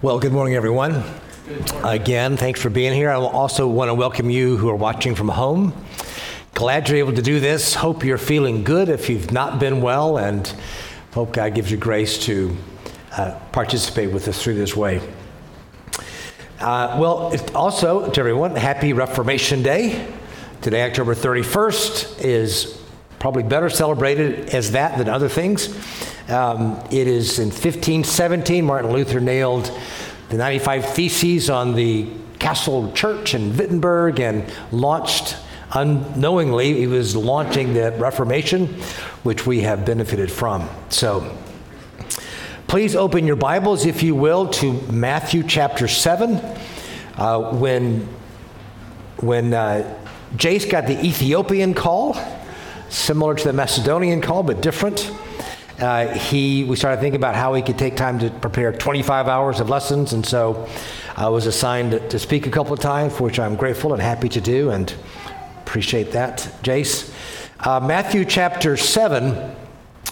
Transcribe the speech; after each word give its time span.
Well, 0.00 0.20
good 0.20 0.32
morning, 0.32 0.54
everyone. 0.54 1.02
Again, 1.82 2.36
thanks 2.36 2.62
for 2.62 2.70
being 2.70 2.92
here. 2.92 3.10
I 3.10 3.16
also 3.16 3.66
want 3.66 3.88
to 3.88 3.94
welcome 3.94 4.30
you 4.30 4.56
who 4.56 4.68
are 4.68 4.76
watching 4.76 5.16
from 5.16 5.28
home. 5.28 5.72
Glad 6.54 6.88
you're 6.88 6.98
able 6.98 7.14
to 7.14 7.22
do 7.22 7.40
this. 7.40 7.74
Hope 7.74 8.04
you're 8.04 8.16
feeling 8.16 8.62
good 8.62 8.90
if 8.90 9.10
you've 9.10 9.32
not 9.32 9.58
been 9.58 9.82
well, 9.82 10.16
and 10.16 10.54
hope 11.14 11.32
God 11.32 11.52
gives 11.56 11.68
you 11.72 11.76
grace 11.76 12.16
to 12.26 12.56
uh, 13.16 13.40
participate 13.50 14.12
with 14.12 14.28
us 14.28 14.40
through 14.40 14.54
this 14.54 14.76
way. 14.76 15.00
Uh, 16.60 16.96
well, 17.00 17.36
also 17.52 18.08
to 18.08 18.20
everyone, 18.20 18.54
happy 18.54 18.92
Reformation 18.92 19.64
Day. 19.64 20.06
Today, 20.62 20.88
October 20.88 21.16
31st, 21.16 22.24
is 22.24 22.80
probably 23.18 23.42
better 23.42 23.68
celebrated 23.68 24.50
as 24.50 24.70
that 24.70 24.96
than 24.96 25.08
other 25.08 25.28
things. 25.28 25.76
Um, 26.28 26.78
it 26.90 27.06
is 27.06 27.38
in 27.38 27.46
1517, 27.46 28.62
Martin 28.62 28.92
Luther 28.92 29.18
nailed 29.18 29.70
the 30.28 30.36
95 30.36 30.84
Theses 30.90 31.48
on 31.48 31.74
the 31.74 32.10
Castle 32.38 32.92
Church 32.92 33.34
in 33.34 33.56
Wittenberg 33.56 34.20
and 34.20 34.44
launched 34.70 35.36
unknowingly, 35.72 36.74
he 36.74 36.86
was 36.86 37.16
launching 37.16 37.72
the 37.72 37.92
Reformation, 37.92 38.66
which 39.22 39.46
we 39.46 39.62
have 39.62 39.86
benefited 39.86 40.30
from. 40.30 40.68
So, 40.90 41.34
please 42.66 42.94
open 42.94 43.26
your 43.26 43.36
Bibles, 43.36 43.86
if 43.86 44.02
you 44.02 44.14
will, 44.14 44.48
to 44.48 44.74
Matthew 44.92 45.42
chapter 45.42 45.88
7. 45.88 46.36
Uh, 47.16 47.52
when 47.54 48.06
when 49.20 49.54
uh, 49.54 49.98
Jace 50.36 50.68
got 50.70 50.86
the 50.86 51.02
Ethiopian 51.04 51.72
call, 51.72 52.16
similar 52.90 53.34
to 53.34 53.44
the 53.44 53.52
Macedonian 53.54 54.20
call, 54.20 54.42
but 54.42 54.60
different. 54.60 55.10
Uh, 55.78 56.08
he, 56.08 56.64
we 56.64 56.74
started 56.74 57.00
thinking 57.00 57.20
about 57.20 57.36
how 57.36 57.54
he 57.54 57.62
could 57.62 57.78
take 57.78 57.94
time 57.94 58.18
to 58.18 58.30
prepare 58.30 58.72
25 58.72 59.28
hours 59.28 59.60
of 59.60 59.70
lessons, 59.70 60.12
and 60.12 60.26
so 60.26 60.68
I 61.16 61.28
was 61.28 61.46
assigned 61.46 62.10
to 62.10 62.18
speak 62.18 62.48
a 62.48 62.50
couple 62.50 62.72
of 62.72 62.80
times, 62.80 63.16
for 63.16 63.22
which 63.22 63.38
I'm 63.38 63.54
grateful 63.54 63.92
and 63.92 64.02
happy 64.02 64.28
to 64.30 64.40
do, 64.40 64.70
and 64.70 64.92
appreciate 65.62 66.12
that, 66.12 66.38
Jace. 66.62 67.14
Uh, 67.60 67.78
Matthew 67.78 68.24
chapter 68.24 68.76
7. 68.76 69.54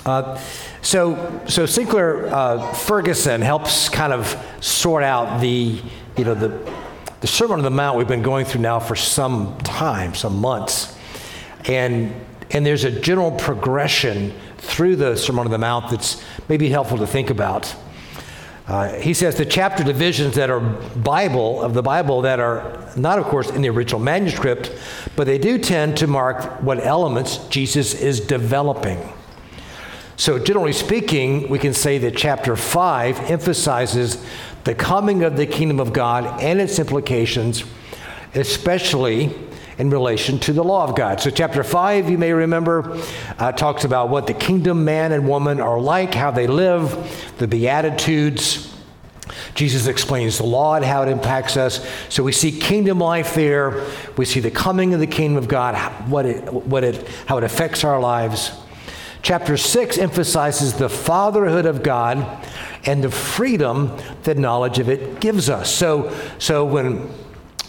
Uh, 0.05 0.41
so, 0.83 1.43
so 1.49 1.67
Sinclair 1.67 2.33
uh, 2.33 2.73
Ferguson 2.73 3.41
helps 3.41 3.89
kind 3.89 4.13
of 4.13 4.41
sort 4.61 5.03
out 5.03 5.41
the, 5.41 5.81
you 6.17 6.25
know, 6.25 6.35
the, 6.35 6.73
the 7.21 7.27
Sermon 7.27 7.59
on 7.59 7.65
the 7.65 7.71
Mount 7.71 7.99
we've 7.99 8.07
been 8.07 8.23
going 8.23 8.45
through 8.45 8.61
now 8.61 8.79
for 8.79 8.95
some 8.95 9.59
time, 9.59 10.15
some 10.15 10.37
months. 10.37 10.97
And, 11.65 12.15
and 12.53 12.65
there's 12.65 12.85
a 12.85 13.01
general 13.01 13.33
progression 13.33 14.33
through 14.59 14.97
the 14.97 15.17
Sermon 15.17 15.47
on 15.47 15.51
the 15.51 15.59
Mount 15.59 15.91
that's 15.91 16.23
maybe 16.49 16.69
helpful 16.69 16.99
to 16.99 17.07
think 17.07 17.31
about. 17.31 17.75
Uh, 18.67 18.95
he 18.95 19.15
says 19.15 19.37
the 19.37 19.47
chapter 19.47 19.85
divisions 19.85 20.35
that 20.35 20.51
are 20.51 20.59
Bible 20.59 21.63
of 21.63 21.73
the 21.73 21.83
Bible 21.83 22.23
that 22.23 22.41
are 22.41 22.93
not, 22.97 23.19
of 23.19 23.27
course, 23.27 23.49
in 23.51 23.63
the 23.63 23.69
original 23.69 24.01
manuscript, 24.01 24.73
but 25.15 25.27
they 25.27 25.39
do 25.39 25.57
tend 25.57 25.97
to 25.99 26.09
mark 26.09 26.61
what 26.63 26.85
elements 26.85 27.39
Jesus 27.49 27.95
is 27.95 28.19
developing. 28.19 29.13
So, 30.17 30.39
generally 30.39 30.73
speaking, 30.73 31.49
we 31.49 31.59
can 31.59 31.75
say 31.75 31.99
that 31.99 32.17
chapter 32.17 32.57
5 32.57 33.31
emphasizes 33.31 34.25
the 34.65 34.75
coming 34.75 35.23
of 35.23 35.37
the 35.37 35.47
kingdom 35.47 35.79
of 35.79 35.93
God 35.93 36.43
and 36.43 36.61
its 36.61 36.79
implications, 36.81 37.63
especially 38.35 39.33
in 39.79 39.91
relation 39.91 40.39
to 40.41 40.53
the 40.53 40.65
law 40.65 40.85
of 40.85 40.97
God. 40.97 41.21
So, 41.21 41.31
chapter 41.31 41.63
5, 41.63 42.09
you 42.09 42.19
may 42.19 42.33
remember, 42.33 42.99
uh, 43.39 43.53
talks 43.53 43.85
about 43.85 44.09
what 44.09 44.27
the 44.27 44.35
kingdom 44.35 44.85
man 44.85 45.13
and 45.13 45.29
woman 45.29 45.61
are 45.61 45.79
like, 45.79 46.15
how 46.15 46.31
they 46.31 46.47
live, 46.47 47.35
the 47.39 47.47
Beatitudes. 47.47 48.73
Jesus 49.55 49.87
explains 49.87 50.39
the 50.39 50.45
law 50.45 50.77
and 50.77 50.85
how 50.85 51.03
it 51.03 51.09
impacts 51.09 51.57
us. 51.57 51.87
So 52.09 52.23
we 52.23 52.33
see 52.33 52.53
kingdom 52.53 52.99
life 52.99 53.35
there. 53.35 53.87
We 54.17 54.25
see 54.25 54.41
the 54.41 54.51
coming 54.51 54.95
of 54.95 55.01
the 55.01 55.07
kingdom 55.07 55.37
of 55.37 55.49
God, 55.49 55.77
what 56.09 56.27
it, 56.27 56.53
what 56.53 56.85
it, 56.85 57.07
how 57.27 57.39
it 57.39 57.45
affects 57.45 57.85
our 57.85 58.01
lives. 58.01 58.53
Chapter 59.23 59.57
6 59.57 59.99
emphasizes 59.99 60.75
the 60.75 60.89
fatherhood 60.89 61.67
of 61.67 61.83
God 61.83 62.47
and 62.85 63.03
the 63.03 63.11
freedom 63.11 63.97
that 64.23 64.39
knowledge 64.39 64.79
of 64.79 64.89
it 64.89 65.21
gives 65.21 65.51
us. 65.51 65.75
So, 65.75 66.15
so 66.39 66.65
when 66.65 67.11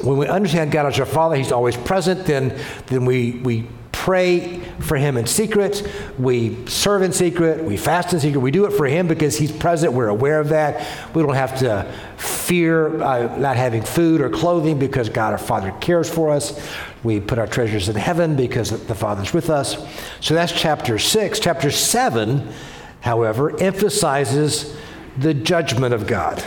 when 0.01 0.17
we 0.17 0.27
understand 0.27 0.71
God 0.71 0.85
as 0.85 0.99
our 0.99 1.05
Father, 1.05 1.35
He's 1.35 1.51
always 1.51 1.75
present, 1.75 2.25
then, 2.25 2.59
then 2.87 3.05
we, 3.05 3.39
we 3.43 3.67
pray 3.91 4.59
for 4.79 4.95
Him 4.95 5.17
in 5.17 5.25
secret, 5.25 5.85
we 6.17 6.65
serve 6.67 7.01
in 7.01 7.11
secret, 7.11 7.63
we 7.63 7.75
fast 7.75 8.13
in 8.13 8.19
secret. 8.19 8.39
We 8.39 8.51
do 8.51 8.65
it 8.65 8.71
for 8.71 8.85
Him 8.85 9.07
because 9.07 9.37
He's 9.37 9.51
present, 9.51 9.91
we're 9.91 10.07
aware 10.07 10.39
of 10.39 10.49
that. 10.49 10.87
We 11.15 11.23
don't 11.23 11.35
have 11.35 11.59
to 11.59 11.91
fear 12.15 13.01
uh, 13.01 13.37
not 13.37 13.57
having 13.57 13.81
food 13.81 14.21
or 14.21 14.29
clothing 14.29 14.79
because 14.79 15.09
God 15.09 15.33
our 15.33 15.37
Father 15.37 15.73
cares 15.81 16.09
for 16.09 16.31
us. 16.31 16.57
We 17.03 17.19
put 17.19 17.39
our 17.39 17.47
treasures 17.47 17.89
in 17.89 17.95
heaven 17.95 18.35
because 18.35 18.69
the 18.85 18.95
Father's 18.95 19.33
with 19.33 19.49
us. 19.49 19.75
So 20.21 20.33
that's 20.33 20.53
chapter 20.53 20.99
6. 20.99 21.39
Chapter 21.39 21.71
7, 21.71 22.47
however, 23.01 23.59
emphasizes 23.59 24.77
the 25.17 25.33
judgment 25.33 25.93
of 25.93 26.07
God 26.07 26.43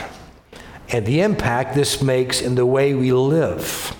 and 0.92 1.06
the 1.06 1.20
impact 1.20 1.74
this 1.74 2.02
makes 2.02 2.40
in 2.40 2.54
the 2.54 2.66
way 2.66 2.94
we 2.94 3.12
live. 3.12 3.96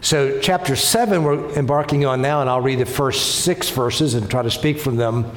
So, 0.00 0.38
chapter 0.38 0.76
7, 0.76 1.22
we're 1.22 1.52
embarking 1.54 2.04
on 2.04 2.20
now, 2.20 2.42
and 2.42 2.50
I'll 2.50 2.60
read 2.60 2.80
the 2.80 2.86
first 2.86 3.42
six 3.42 3.70
verses 3.70 4.12
and 4.12 4.30
try 4.30 4.42
to 4.42 4.50
speak 4.50 4.78
from 4.78 4.96
them. 4.96 5.32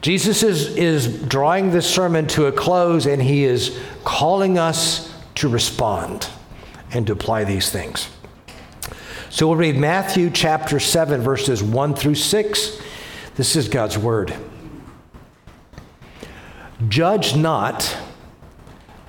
Jesus 0.00 0.42
is, 0.42 0.74
is 0.76 1.22
drawing 1.24 1.70
this 1.70 1.86
sermon 1.86 2.26
to 2.28 2.46
a 2.46 2.52
close, 2.52 3.06
and 3.06 3.20
he 3.20 3.44
is 3.44 3.78
calling 4.02 4.56
us 4.56 5.14
to 5.34 5.50
respond 5.50 6.30
and 6.92 7.06
to 7.08 7.12
apply 7.12 7.44
these 7.44 7.70
things. 7.70 8.08
So, 9.28 9.46
we'll 9.46 9.56
read 9.56 9.76
Matthew 9.76 10.30
chapter 10.30 10.80
7, 10.80 11.20
verses 11.20 11.62
1 11.62 11.94
through 11.94 12.14
6. 12.14 12.80
This 13.34 13.54
is 13.54 13.68
God's 13.68 13.98
word. 13.98 14.34
Judge 16.88 17.36
not 17.36 17.98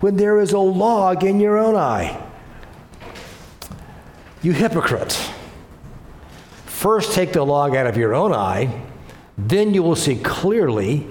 When 0.00 0.16
there 0.16 0.40
is 0.40 0.52
a 0.52 0.58
log 0.58 1.24
in 1.24 1.40
your 1.40 1.58
own 1.58 1.74
eye? 1.74 2.22
You 4.42 4.52
hypocrite. 4.52 5.12
First, 6.66 7.12
take 7.12 7.32
the 7.32 7.44
log 7.44 7.74
out 7.74 7.86
of 7.86 7.96
your 7.96 8.14
own 8.14 8.32
eye, 8.32 8.82
then 9.38 9.74
you 9.74 9.82
will 9.82 9.96
see 9.96 10.16
clearly 10.16 11.06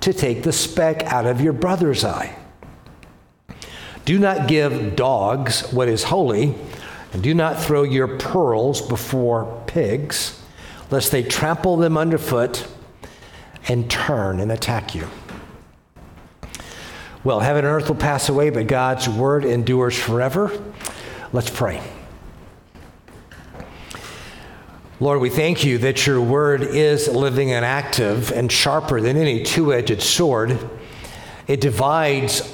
to 0.00 0.12
take 0.12 0.42
the 0.42 0.52
speck 0.52 1.02
out 1.04 1.26
of 1.26 1.40
your 1.40 1.52
brother's 1.52 2.04
eye. 2.04 2.36
Do 4.04 4.18
not 4.18 4.48
give 4.48 4.96
dogs 4.96 5.70
what 5.72 5.88
is 5.88 6.04
holy, 6.04 6.54
and 7.12 7.22
do 7.22 7.34
not 7.34 7.60
throw 7.60 7.82
your 7.82 8.18
pearls 8.18 8.80
before 8.80 9.62
pigs, 9.66 10.40
lest 10.90 11.10
they 11.10 11.22
trample 11.22 11.76
them 11.76 11.98
underfoot 11.98 12.66
and 13.66 13.90
turn 13.90 14.40
and 14.40 14.52
attack 14.52 14.94
you. 14.94 15.08
Well, 17.24 17.40
heaven 17.40 17.64
and 17.64 17.74
earth 17.74 17.88
will 17.88 17.96
pass 17.96 18.28
away, 18.28 18.50
but 18.50 18.66
God's 18.68 19.08
word 19.08 19.44
endures 19.44 19.98
forever. 19.98 20.50
Let's 21.32 21.50
pray. 21.50 21.82
Lord, 25.00 25.20
we 25.20 25.30
thank 25.30 25.64
you 25.64 25.78
that 25.78 26.06
your 26.06 26.20
word 26.20 26.62
is 26.62 27.08
living 27.08 27.52
and 27.52 27.64
active 27.64 28.32
and 28.32 28.50
sharper 28.50 29.00
than 29.00 29.16
any 29.16 29.42
two 29.42 29.72
edged 29.72 30.02
sword. 30.02 30.58
It 31.46 31.60
divides 31.60 32.52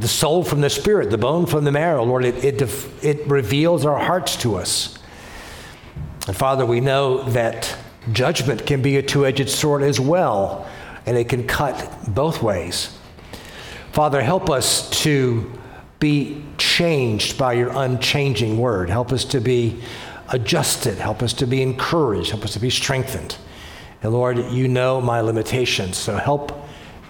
the 0.00 0.08
soul 0.08 0.44
from 0.44 0.60
the 0.60 0.70
spirit, 0.70 1.10
the 1.10 1.18
bone 1.18 1.46
from 1.46 1.64
the 1.64 1.72
marrow. 1.72 2.04
Lord, 2.04 2.24
it, 2.24 2.44
it, 2.44 2.62
it 3.02 3.26
reveals 3.26 3.84
our 3.84 3.98
hearts 3.98 4.36
to 4.38 4.56
us. 4.56 4.98
And 6.28 6.36
Father, 6.36 6.64
we 6.64 6.80
know 6.80 7.24
that 7.30 7.76
judgment 8.12 8.66
can 8.66 8.82
be 8.82 8.96
a 8.96 9.02
two 9.02 9.26
edged 9.26 9.48
sword 9.48 9.82
as 9.82 9.98
well, 9.98 10.68
and 11.06 11.16
it 11.16 11.28
can 11.28 11.46
cut 11.46 11.98
both 12.08 12.42
ways. 12.42 12.96
Father, 13.92 14.22
help 14.22 14.48
us 14.48 14.88
to 15.02 15.52
be 15.98 16.42
changed 16.56 17.36
by 17.36 17.52
your 17.52 17.70
unchanging 17.74 18.56
word. 18.58 18.88
Help 18.88 19.12
us 19.12 19.24
to 19.26 19.40
be 19.40 19.82
adjusted. 20.30 20.96
Help 20.96 21.22
us 21.22 21.34
to 21.34 21.46
be 21.46 21.62
encouraged. 21.62 22.30
Help 22.30 22.42
us 22.42 22.54
to 22.54 22.58
be 22.58 22.70
strengthened. 22.70 23.36
And 24.02 24.14
Lord, 24.14 24.38
you 24.50 24.66
know 24.66 25.02
my 25.02 25.20
limitations. 25.20 25.98
So 25.98 26.16
help 26.16 26.58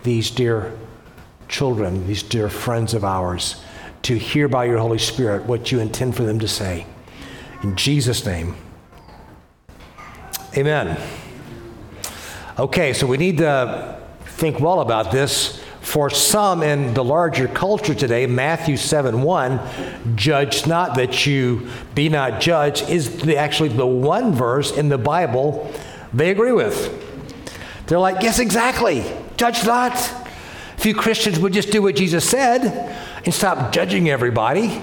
these 0.02 0.28
dear 0.28 0.76
children, 1.48 2.06
these 2.08 2.24
dear 2.24 2.48
friends 2.48 2.94
of 2.94 3.04
ours, 3.04 3.62
to 4.02 4.18
hear 4.18 4.48
by 4.48 4.64
your 4.64 4.78
Holy 4.78 4.98
Spirit 4.98 5.46
what 5.46 5.70
you 5.70 5.78
intend 5.78 6.16
for 6.16 6.24
them 6.24 6.40
to 6.40 6.48
say. 6.48 6.84
In 7.62 7.76
Jesus' 7.76 8.26
name, 8.26 8.56
amen. 10.56 11.00
Okay, 12.58 12.92
so 12.92 13.06
we 13.06 13.18
need 13.18 13.38
to 13.38 14.00
think 14.24 14.58
well 14.58 14.80
about 14.80 15.12
this. 15.12 15.61
For 15.92 16.08
some 16.08 16.62
in 16.62 16.94
the 16.94 17.04
larger 17.04 17.46
culture 17.46 17.94
today, 17.94 18.26
Matthew 18.26 18.78
7 18.78 19.20
1, 19.20 20.16
judge 20.16 20.66
not 20.66 20.94
that 20.94 21.26
you 21.26 21.68
be 21.94 22.08
not 22.08 22.40
judged, 22.40 22.88
is 22.88 23.18
the, 23.18 23.36
actually 23.36 23.68
the 23.68 23.84
one 23.84 24.32
verse 24.32 24.74
in 24.74 24.88
the 24.88 24.96
Bible 24.96 25.70
they 26.14 26.30
agree 26.30 26.52
with. 26.52 26.90
They're 27.86 27.98
like, 27.98 28.22
yes, 28.22 28.38
exactly. 28.38 29.04
Judge 29.36 29.66
not. 29.66 29.92
If 30.78 30.86
you 30.86 30.94
Christians 30.94 31.38
would 31.38 31.52
just 31.52 31.70
do 31.70 31.82
what 31.82 31.94
Jesus 31.94 32.26
said 32.26 32.62
and 33.26 33.34
stop 33.34 33.70
judging 33.70 34.08
everybody, 34.08 34.82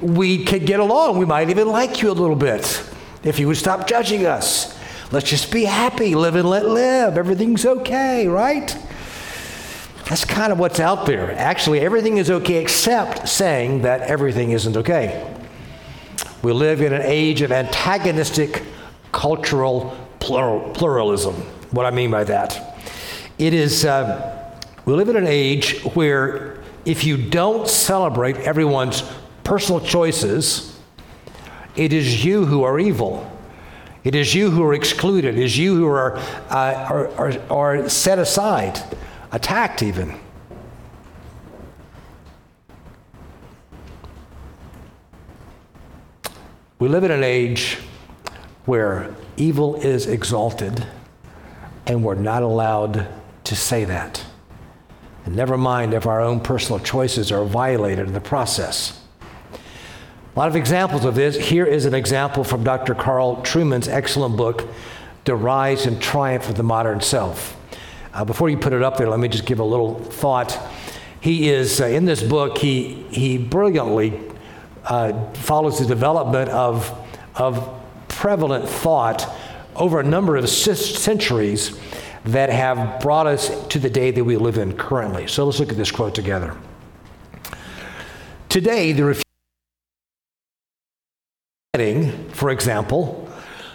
we 0.00 0.46
could 0.46 0.64
get 0.64 0.80
along. 0.80 1.18
We 1.18 1.26
might 1.26 1.50
even 1.50 1.68
like 1.68 2.00
you 2.00 2.10
a 2.10 2.16
little 2.16 2.34
bit 2.34 2.82
if 3.24 3.38
you 3.38 3.46
would 3.46 3.58
stop 3.58 3.86
judging 3.86 4.24
us. 4.24 4.74
Let's 5.12 5.28
just 5.28 5.52
be 5.52 5.64
happy, 5.64 6.14
live 6.14 6.34
and 6.34 6.48
let 6.48 6.64
live. 6.64 7.18
Everything's 7.18 7.66
okay, 7.66 8.26
right? 8.26 8.74
That's 10.10 10.24
kind 10.24 10.50
of 10.50 10.58
what's 10.58 10.80
out 10.80 11.06
there. 11.06 11.30
Actually, 11.38 11.78
everything 11.78 12.16
is 12.16 12.32
okay 12.32 12.60
except 12.60 13.28
saying 13.28 13.82
that 13.82 14.00
everything 14.00 14.50
isn't 14.50 14.76
okay. 14.76 15.24
We 16.42 16.52
live 16.52 16.80
in 16.80 16.92
an 16.92 17.02
age 17.02 17.42
of 17.42 17.52
antagonistic 17.52 18.64
cultural 19.12 19.96
plural, 20.18 20.68
pluralism. 20.72 21.34
What 21.70 21.86
I 21.86 21.92
mean 21.92 22.10
by 22.10 22.24
that, 22.24 22.82
it 23.38 23.54
is 23.54 23.84
uh, 23.84 24.52
we 24.84 24.94
live 24.94 25.08
in 25.10 25.14
an 25.14 25.28
age 25.28 25.80
where 25.94 26.58
if 26.84 27.04
you 27.04 27.16
don't 27.16 27.68
celebrate 27.68 28.34
everyone's 28.38 29.04
personal 29.44 29.80
choices, 29.80 30.76
it 31.76 31.92
is 31.92 32.24
you 32.24 32.46
who 32.46 32.64
are 32.64 32.80
evil. 32.80 33.30
It 34.02 34.16
is 34.16 34.34
you 34.34 34.50
who 34.50 34.64
are 34.64 34.74
excluded. 34.74 35.38
It 35.38 35.44
is 35.44 35.56
you 35.56 35.76
who 35.76 35.86
are, 35.86 36.16
uh, 36.16 36.50
are, 36.50 37.08
are, 37.10 37.32
are 37.48 37.88
set 37.88 38.18
aside 38.18 38.82
attacked 39.32 39.82
even. 39.82 40.18
We 46.78 46.88
live 46.88 47.04
in 47.04 47.10
an 47.10 47.22
age 47.22 47.76
where 48.64 49.14
evil 49.36 49.76
is 49.76 50.06
exalted, 50.06 50.86
and 51.86 52.02
we're 52.02 52.14
not 52.14 52.42
allowed 52.42 53.06
to 53.44 53.56
say 53.56 53.84
that. 53.84 54.24
And 55.26 55.36
never 55.36 55.58
mind 55.58 55.92
if 55.92 56.06
our 56.06 56.22
own 56.22 56.40
personal 56.40 56.80
choices 56.80 57.30
are 57.30 57.44
violated 57.44 58.06
in 58.06 58.14
the 58.14 58.20
process. 58.20 58.98
A 59.52 60.38
lot 60.38 60.48
of 60.48 60.56
examples 60.56 61.04
of 61.04 61.14
this. 61.14 61.36
Here 61.36 61.66
is 61.66 61.84
an 61.84 61.92
example 61.92 62.44
from 62.44 62.64
Dr. 62.64 62.94
Carl 62.94 63.42
Trueman's 63.42 63.88
excellent 63.88 64.38
book, 64.38 64.66
The 65.24 65.34
Rise 65.34 65.84
and 65.84 66.00
Triumph 66.00 66.48
of 66.48 66.54
the 66.54 66.62
Modern 66.62 67.00
Self. 67.00 67.59
Uh, 68.12 68.24
before 68.24 68.48
you 68.48 68.56
put 68.56 68.72
it 68.72 68.82
up 68.82 68.96
there, 68.96 69.08
let 69.08 69.20
me 69.20 69.28
just 69.28 69.46
give 69.46 69.60
a 69.60 69.64
little 69.64 69.94
thought. 69.94 70.58
He 71.20 71.48
is, 71.48 71.80
uh, 71.80 71.86
in 71.86 72.04
this 72.04 72.22
book, 72.22 72.58
he, 72.58 73.04
he 73.10 73.38
brilliantly 73.38 74.18
uh, 74.84 75.32
follows 75.34 75.78
the 75.78 75.86
development 75.86 76.50
of, 76.50 76.92
of 77.36 77.80
prevalent 78.08 78.68
thought 78.68 79.32
over 79.76 80.00
a 80.00 80.02
number 80.02 80.36
of 80.36 80.48
centuries 80.48 81.78
that 82.24 82.50
have 82.50 83.00
brought 83.00 83.26
us 83.26 83.66
to 83.68 83.78
the 83.78 83.88
day 83.88 84.10
that 84.10 84.24
we 84.24 84.36
live 84.36 84.58
in 84.58 84.76
currently. 84.76 85.26
So 85.26 85.44
let's 85.46 85.60
look 85.60 85.70
at 85.70 85.76
this 85.76 85.90
quote 85.90 86.14
together. 86.14 86.56
Today, 88.48 88.92
the 88.92 89.22
refusing, 91.74 92.28
for 92.30 92.50
example, 92.50 93.30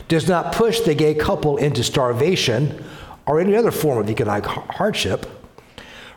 does 0.08 0.28
not 0.28 0.54
push 0.54 0.82
the 0.82 0.94
gay 0.94 1.16
couple 1.16 1.58
into 1.58 1.84
starvation 1.84 2.84
or 3.26 3.40
any 3.40 3.56
other 3.56 3.72
form 3.72 3.98
of 3.98 4.10
economic 4.10 4.46
hardship. 4.46 5.26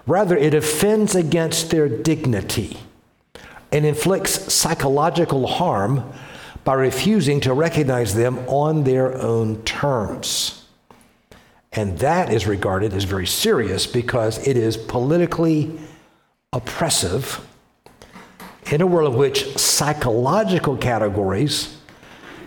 Rather, 0.06 0.36
it 0.36 0.54
offends 0.54 1.14
against 1.14 1.70
their 1.70 1.88
dignity 1.88 2.78
and 3.70 3.84
inflicts 3.84 4.52
psychological 4.52 5.46
harm 5.46 6.10
by 6.64 6.74
refusing 6.74 7.40
to 7.40 7.52
recognize 7.52 8.14
them 8.14 8.38
on 8.48 8.84
their 8.84 9.14
own 9.20 9.62
terms. 9.64 10.66
And 11.72 11.98
that 11.98 12.32
is 12.32 12.46
regarded 12.46 12.92
as 12.94 13.04
very 13.04 13.26
serious 13.26 13.86
because 13.86 14.46
it 14.46 14.56
is 14.56 14.76
politically 14.76 15.78
oppressive 16.52 17.46
in 18.70 18.80
a 18.80 18.86
world 18.86 19.14
in 19.14 19.18
which 19.18 19.56
psychological 19.56 20.76
categories 20.76 21.76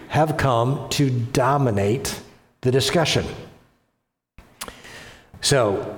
have 0.09 0.37
come 0.37 0.89
to 0.89 1.09
dominate 1.09 2.19
the 2.61 2.71
discussion. 2.71 3.25
So, 5.41 5.97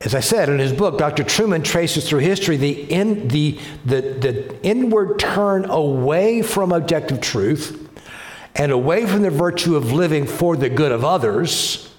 as 0.00 0.14
I 0.14 0.20
said 0.20 0.48
in 0.48 0.58
his 0.58 0.72
book, 0.72 0.98
Dr. 0.98 1.22
Trueman 1.22 1.64
traces 1.64 2.08
through 2.08 2.20
history 2.20 2.56
the, 2.56 2.92
in, 2.92 3.28
the, 3.28 3.58
the, 3.84 4.00
the 4.00 4.62
inward 4.62 5.20
turn 5.20 5.64
away 5.66 6.42
from 6.42 6.72
objective 6.72 7.20
truth 7.20 7.88
and 8.56 8.72
away 8.72 9.06
from 9.06 9.22
the 9.22 9.30
virtue 9.30 9.76
of 9.76 9.92
living 9.92 10.26
for 10.26 10.56
the 10.56 10.68
good 10.68 10.90
of 10.92 11.04
others 11.04 11.94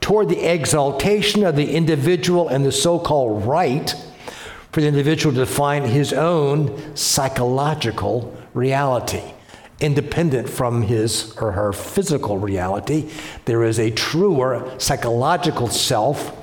toward 0.00 0.30
the 0.30 0.42
exaltation 0.42 1.44
of 1.44 1.54
the 1.54 1.74
individual 1.74 2.48
and 2.48 2.64
the 2.64 2.72
so 2.72 2.98
called 2.98 3.44
right 3.44 3.94
for 4.72 4.80
the 4.80 4.88
individual 4.88 5.34
to 5.34 5.40
define 5.40 5.84
his 5.84 6.14
own 6.14 6.96
psychological 6.96 8.34
reality 8.54 9.34
independent 9.80 10.48
from 10.48 10.82
his 10.82 11.36
or 11.36 11.52
her 11.52 11.72
physical 11.72 12.38
reality. 12.38 13.10
There 13.44 13.62
is 13.62 13.78
a 13.78 13.90
truer 13.90 14.74
psychological 14.78 15.68
self 15.68 16.36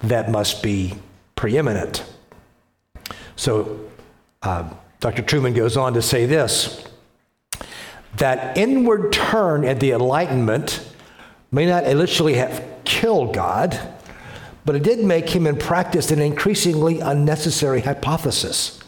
that 0.00 0.30
must 0.30 0.62
be 0.62 0.94
preeminent. 1.36 2.04
So, 3.36 3.80
uh, 4.42 4.68
Dr. 5.00 5.22
Trueman 5.22 5.54
goes 5.54 5.76
on 5.76 5.94
to 5.94 6.02
say 6.02 6.26
this 6.26 6.84
that 8.16 8.56
inward 8.58 9.12
turn 9.12 9.64
at 9.64 9.80
the 9.80 9.92
Enlightenment 9.92 10.86
may 11.50 11.66
not 11.66 11.84
literally 11.86 12.34
have 12.34 12.62
killed 12.84 13.34
God, 13.34 13.78
but 14.64 14.76
it 14.76 14.82
did 14.82 15.00
make 15.00 15.30
him 15.30 15.46
in 15.46 15.56
practice 15.56 16.10
an 16.10 16.20
increasingly 16.20 17.00
unnecessary 17.00 17.80
hypothesis. 17.80 18.81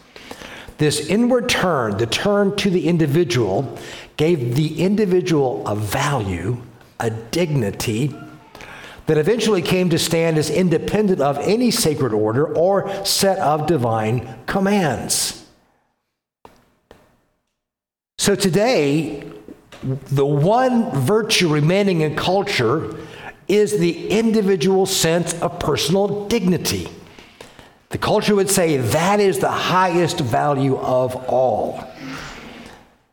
This 0.79 1.09
inward 1.09 1.49
turn, 1.49 1.99
the 1.99 2.07
turn 2.07 2.57
to 2.57 2.71
the 2.71 2.89
individual, 2.89 3.79
gave 4.17 4.57
the 4.57 4.83
individual 4.83 5.67
a 5.67 5.75
value, 5.75 6.61
a 6.99 7.11
dignity 7.11 8.15
that 9.07 9.19
eventually 9.19 9.63
came 9.63 9.91
to 9.91 9.99
stand 9.99 10.39
as 10.39 10.51
independent 10.51 11.21
of 11.21 11.39
any 11.39 11.71
sacred 11.71 12.13
order 12.13 12.47
or 12.47 13.05
set 13.05 13.39
of 13.39 13.67
divine 13.67 14.39
commands. 14.47 15.47
So 18.19 18.35
today, 18.35 19.23
the 19.83 20.25
one 20.25 20.91
virtue 20.93 21.53
remaining 21.53 22.01
in 22.01 22.17
culture 22.17 22.97
is 23.49 23.79
the 23.79 24.09
individual 24.09 24.87
sense 24.87 25.39
of 25.43 25.61
personal 25.61 26.27
dignity. 26.27 26.89
The 27.95 27.99
culture 27.99 28.35
would 28.35 28.51
say 28.51 28.79
that 28.79 29.21
is 29.21 29.39
the 29.39 29.53
highest 29.53 30.19
value 30.19 30.77
of 30.77 31.15
all. 31.29 31.87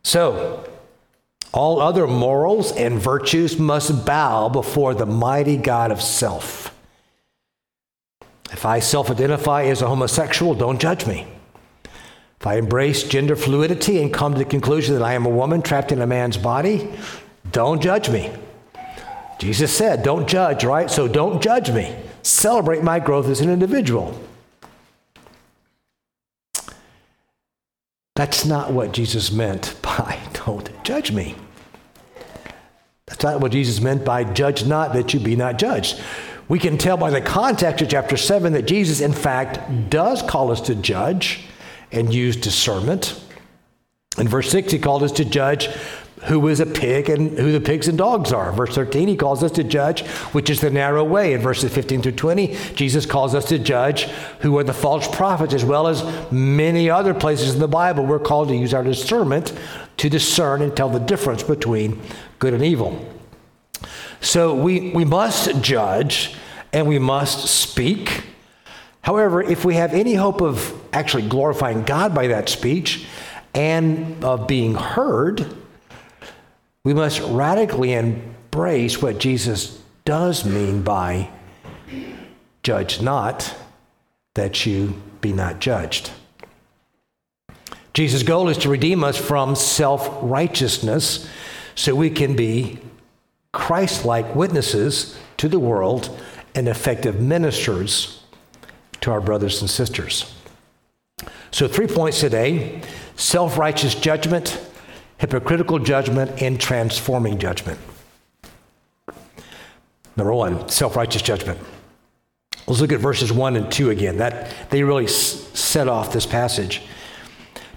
So, 0.03 0.67
all 1.53 1.79
other 1.79 2.07
morals 2.07 2.71
and 2.71 2.97
virtues 2.97 3.59
must 3.59 4.07
bow 4.07 4.49
before 4.49 4.95
the 4.95 5.05
mighty 5.05 5.55
God 5.55 5.91
of 5.91 6.01
self. 6.01 6.75
If 8.51 8.65
I 8.65 8.79
self 8.79 9.11
identify 9.11 9.65
as 9.65 9.83
a 9.83 9.87
homosexual, 9.87 10.55
don't 10.55 10.81
judge 10.81 11.05
me. 11.05 11.27
If 12.39 12.47
I 12.47 12.55
embrace 12.55 13.03
gender 13.03 13.35
fluidity 13.35 14.01
and 14.01 14.11
come 14.11 14.33
to 14.33 14.39
the 14.39 14.45
conclusion 14.45 14.95
that 14.95 15.03
I 15.03 15.13
am 15.13 15.27
a 15.27 15.29
woman 15.29 15.61
trapped 15.61 15.91
in 15.91 16.01
a 16.01 16.07
man's 16.07 16.37
body, 16.37 16.89
don't 17.51 17.83
judge 17.83 18.09
me. 18.09 18.33
Jesus 19.37 19.71
said, 19.71 20.01
don't 20.01 20.27
judge, 20.27 20.63
right? 20.63 20.89
So 20.89 21.07
don't 21.07 21.39
judge 21.39 21.69
me. 21.69 21.95
Celebrate 22.23 22.81
my 22.81 22.97
growth 22.97 23.27
as 23.27 23.41
an 23.41 23.51
individual. 23.51 24.19
That's 28.15 28.45
not 28.45 28.73
what 28.73 28.91
Jesus 28.91 29.31
meant 29.31 29.75
by 29.81 30.19
don't 30.33 30.69
judge 30.83 31.11
me. 31.11 31.35
That's 33.05 33.23
not 33.23 33.41
what 33.41 33.51
Jesus 33.51 33.81
meant 33.81 34.05
by 34.05 34.23
judge 34.23 34.65
not 34.65 34.93
that 34.93 35.13
you 35.13 35.19
be 35.19 35.35
not 35.35 35.57
judged. 35.57 36.01
We 36.47 36.59
can 36.59 36.77
tell 36.77 36.97
by 36.97 37.11
the 37.11 37.21
context 37.21 37.81
of 37.81 37.89
chapter 37.89 38.17
7 38.17 38.53
that 38.53 38.63
Jesus, 38.63 38.99
in 38.99 39.13
fact, 39.13 39.89
does 39.89 40.21
call 40.21 40.51
us 40.51 40.61
to 40.61 40.75
judge 40.75 41.45
and 41.91 42.13
use 42.13 42.35
discernment. 42.35 43.21
In 44.17 44.27
verse 44.27 44.49
6, 44.51 44.71
he 44.73 44.79
called 44.79 45.03
us 45.03 45.13
to 45.13 45.25
judge 45.25 45.69
who 46.25 46.47
is 46.47 46.59
a 46.59 46.65
pig 46.65 47.09
and 47.09 47.37
who 47.37 47.51
the 47.51 47.59
pigs 47.59 47.87
and 47.87 47.97
dogs 47.97 48.31
are. 48.31 48.51
Verse 48.51 48.75
13, 48.75 49.07
he 49.07 49.15
calls 49.15 49.43
us 49.43 49.51
to 49.51 49.63
judge, 49.63 50.05
which 50.33 50.49
is 50.49 50.61
the 50.61 50.69
narrow 50.69 51.03
way. 51.03 51.33
In 51.33 51.41
verses 51.41 51.73
15 51.73 52.03
through 52.03 52.11
20, 52.11 52.55
Jesus 52.75 53.05
calls 53.05 53.33
us 53.33 53.45
to 53.45 53.57
judge 53.57 54.03
who 54.41 54.57
are 54.57 54.63
the 54.63 54.73
false 54.73 55.07
prophets, 55.07 55.53
as 55.53 55.65
well 55.65 55.87
as 55.87 56.03
many 56.31 56.89
other 56.89 57.13
places 57.13 57.55
in 57.55 57.59
the 57.59 57.67
Bible. 57.67 58.05
We're 58.05 58.19
called 58.19 58.49
to 58.49 58.55
use 58.55 58.73
our 58.73 58.83
discernment 58.83 59.53
to 59.97 60.09
discern 60.09 60.61
and 60.61 60.75
tell 60.75 60.89
the 60.89 60.99
difference 60.99 61.43
between 61.43 61.99
good 62.39 62.53
and 62.53 62.63
evil. 62.63 63.03
So 64.19 64.55
we, 64.55 64.91
we 64.91 65.05
must 65.05 65.61
judge 65.61 66.35
and 66.71 66.87
we 66.87 66.99
must 66.99 67.47
speak. 67.47 68.25
However, 69.01 69.41
if 69.41 69.65
we 69.65 69.73
have 69.75 69.93
any 69.93 70.13
hope 70.13 70.41
of 70.41 70.79
actually 70.93 71.27
glorifying 71.27 71.83
God 71.83 72.13
by 72.13 72.27
that 72.27 72.47
speech 72.47 73.07
and 73.55 74.23
of 74.23 74.47
being 74.47 74.75
heard, 74.75 75.57
we 76.83 76.93
must 76.93 77.21
radically 77.21 77.93
embrace 77.93 79.01
what 79.01 79.19
Jesus 79.19 79.81
does 80.05 80.45
mean 80.45 80.81
by 80.81 81.29
judge 82.63 83.01
not, 83.01 83.55
that 84.35 84.65
you 84.65 85.01
be 85.19 85.33
not 85.33 85.59
judged. 85.59 86.11
Jesus' 87.93 88.23
goal 88.23 88.47
is 88.49 88.57
to 88.59 88.69
redeem 88.69 89.03
us 89.03 89.17
from 89.17 89.55
self 89.55 90.09
righteousness 90.21 91.27
so 91.75 91.93
we 91.93 92.09
can 92.09 92.35
be 92.35 92.79
Christ 93.53 94.05
like 94.05 94.35
witnesses 94.35 95.17
to 95.37 95.49
the 95.49 95.59
world 95.59 96.17
and 96.55 96.67
effective 96.67 97.19
ministers 97.19 98.23
to 99.01 99.11
our 99.11 99.21
brothers 99.21 99.61
and 99.61 99.69
sisters. 99.69 100.33
So, 101.51 101.67
three 101.67 101.87
points 101.87 102.19
today 102.19 102.81
self 103.15 103.57
righteous 103.57 103.93
judgment, 103.93 104.59
hypocritical 105.21 105.77
judgment, 105.77 106.41
and 106.41 106.59
transforming 106.59 107.37
judgment. 107.37 107.79
Number 110.17 110.33
one, 110.33 110.67
self 110.67 110.95
righteous 110.95 111.21
judgment. 111.21 111.59
Let's 112.65 112.81
look 112.81 112.91
at 112.91 112.99
verses 112.99 113.31
1 113.31 113.55
and 113.55 113.71
2 113.71 113.91
again. 113.91 114.17
That 114.17 114.51
they 114.71 114.81
really 114.81 115.05
s- 115.05 115.47
set 115.53 115.87
off 115.87 116.11
this 116.11 116.25
passage. 116.25 116.81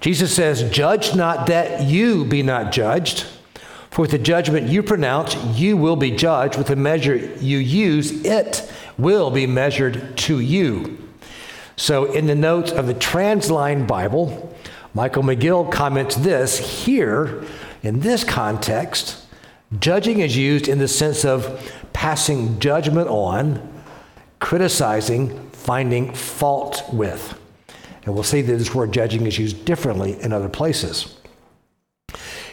Jesus 0.00 0.34
says, 0.34 0.62
Judge 0.70 1.14
not 1.14 1.46
that 1.48 1.82
you 1.82 2.24
be 2.24 2.42
not 2.42 2.72
judged, 2.72 3.26
for 3.90 4.02
with 4.02 4.10
the 4.10 4.18
judgment 4.18 4.68
you 4.68 4.82
pronounce, 4.82 5.36
you 5.54 5.76
will 5.76 5.96
be 5.96 6.10
judged. 6.10 6.56
With 6.56 6.68
the 6.68 6.76
measure 6.76 7.16
you 7.16 7.58
use, 7.58 8.24
it 8.24 8.72
will 8.96 9.30
be 9.30 9.46
measured 9.46 10.16
to 10.16 10.40
you. 10.40 10.98
So, 11.76 12.10
in 12.10 12.26
the 12.26 12.34
notes 12.34 12.72
of 12.72 12.86
the 12.86 12.94
Transline 12.94 13.86
Bible, 13.86 14.54
Michael 14.94 15.24
McGill 15.24 15.70
comments 15.72 16.14
this 16.14 16.84
here, 16.84 17.42
in 17.82 17.98
this 17.98 18.22
context, 18.22 19.26
judging 19.80 20.20
is 20.20 20.36
used 20.36 20.68
in 20.68 20.78
the 20.78 20.86
sense 20.86 21.24
of 21.24 21.72
passing 21.92 22.60
judgment 22.60 23.08
on, 23.08 23.82
criticizing, 24.38 25.50
finding 25.50 26.14
fault 26.14 26.84
with. 26.92 27.36
And 28.04 28.14
we'll 28.14 28.22
see 28.22 28.40
that 28.40 28.56
this 28.56 28.72
word 28.72 28.92
judging 28.92 29.26
is 29.26 29.36
used 29.36 29.64
differently 29.64 30.20
in 30.20 30.32
other 30.32 30.48
places. 30.48 31.18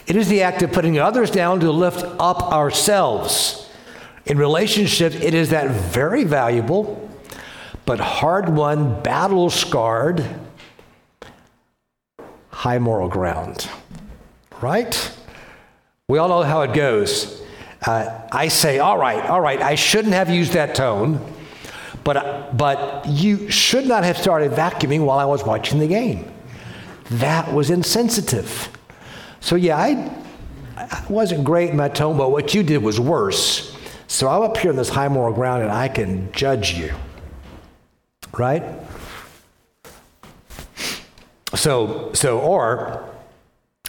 It 0.08 0.16
is 0.16 0.28
the 0.28 0.42
act 0.42 0.64
of 0.64 0.72
putting 0.72 0.98
others 0.98 1.30
down 1.30 1.60
to 1.60 1.72
lift 1.72 2.04
up 2.20 2.42
ourselves. 2.52 3.70
In 4.26 4.40
relationships, 4.40 5.16
it 5.16 5.36
is 5.36 5.52
that 5.52 5.70
very 5.70 6.24
valuable 6.24 7.08
but 7.86 8.00
hard 8.00 8.50
won, 8.50 9.02
battle 9.02 9.50
scarred 9.50 10.24
high 12.62 12.78
moral 12.78 13.10
ground. 13.10 13.68
Right? 14.62 15.12
We 16.08 16.20
all 16.20 16.30
know 16.30 16.44
how 16.44 16.62
it 16.62 16.76
goes. 16.76 17.42
Uh, 17.88 18.28
I 18.32 18.50
say, 18.50 18.78
all 18.78 19.00
right, 19.00 19.28
all 19.28 19.42
right, 19.42 19.60
I 19.60 19.74
shouldn't 19.74 20.14
have 20.14 20.30
used 20.30 20.54
that 20.54 20.76
tone, 20.76 21.20
but, 22.04 22.56
but 22.56 23.08
you 23.08 23.50
should 23.50 23.88
not 23.88 24.04
have 24.04 24.16
started 24.16 24.52
vacuuming 24.52 25.04
while 25.04 25.18
I 25.18 25.26
was 25.26 25.44
watching 25.44 25.80
the 25.80 25.88
game. 25.88 26.32
That 27.10 27.52
was 27.52 27.72
insensitive. 27.72 28.70
So, 29.40 29.56
yeah, 29.56 29.78
I, 29.78 30.16
I 30.78 31.04
wasn't 31.10 31.44
great 31.44 31.72
in 31.72 31.78
my 31.78 31.90
tone, 31.90 32.16
but 32.16 32.30
what 32.30 32.54
you 32.54 32.62
did 32.62 32.84
was 32.84 33.00
worse. 33.00 33.76
So 34.06 34.28
I'm 34.28 34.44
up 34.44 34.56
here 34.58 34.70
on 34.70 34.78
this 34.78 34.90
high 34.90 35.08
moral 35.08 35.34
ground 35.34 35.64
and 35.64 35.72
I 35.72 35.88
can 35.88 36.32
judge 36.32 36.74
you. 36.74 36.94
Right? 38.38 38.62
So, 41.56 42.12
so, 42.14 42.40
or, 42.40 43.10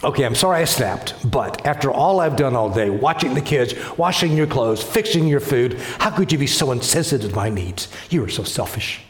okay, 0.03 0.25
I'm 0.25 0.35
sorry 0.35 0.61
I 0.61 0.65
snapped, 0.65 1.29
but 1.29 1.65
after 1.65 1.91
all 1.91 2.19
I've 2.19 2.35
done 2.35 2.55
all 2.55 2.69
day, 2.69 2.89
watching 2.89 3.33
the 3.33 3.41
kids, 3.41 3.73
washing 3.97 4.35
your 4.35 4.47
clothes, 4.47 4.83
fixing 4.83 5.27
your 5.27 5.39
food, 5.39 5.79
how 5.99 6.09
could 6.09 6.31
you 6.31 6.37
be 6.37 6.47
so 6.47 6.71
insensitive 6.71 7.31
to 7.31 7.35
my 7.35 7.49
needs? 7.49 7.87
You 8.09 8.23
are 8.25 8.29
so 8.29 8.43
selfish. 8.43 9.01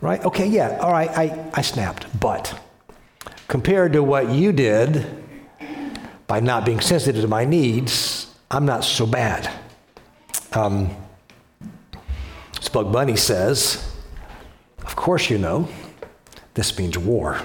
Right? 0.00 0.24
Okay, 0.24 0.46
yeah, 0.46 0.78
all 0.80 0.90
right, 0.90 1.10
I, 1.10 1.50
I 1.54 1.62
snapped, 1.62 2.06
but 2.18 2.58
compared 3.46 3.92
to 3.92 4.02
what 4.02 4.30
you 4.30 4.52
did 4.52 5.06
by 6.26 6.40
not 6.40 6.64
being 6.64 6.80
sensitive 6.80 7.22
to 7.22 7.28
my 7.28 7.44
needs, 7.44 8.34
I'm 8.50 8.64
not 8.64 8.84
so 8.84 9.06
bad. 9.06 9.50
Um, 10.54 10.96
Bugs 12.72 12.90
Bunny 12.90 13.16
says, 13.16 13.94
Of 14.84 14.96
course 14.96 15.28
you 15.28 15.36
know. 15.36 15.68
This 16.54 16.78
means 16.78 16.98
war. 16.98 17.40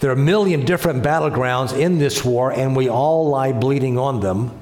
There 0.00 0.10
are 0.10 0.14
a 0.14 0.16
million 0.16 0.64
different 0.64 1.02
battlegrounds 1.02 1.76
in 1.76 1.98
this 1.98 2.24
war, 2.24 2.52
and 2.52 2.76
we 2.76 2.88
all 2.88 3.28
lie 3.28 3.52
bleeding 3.52 3.98
on 3.98 4.20
them 4.20 4.58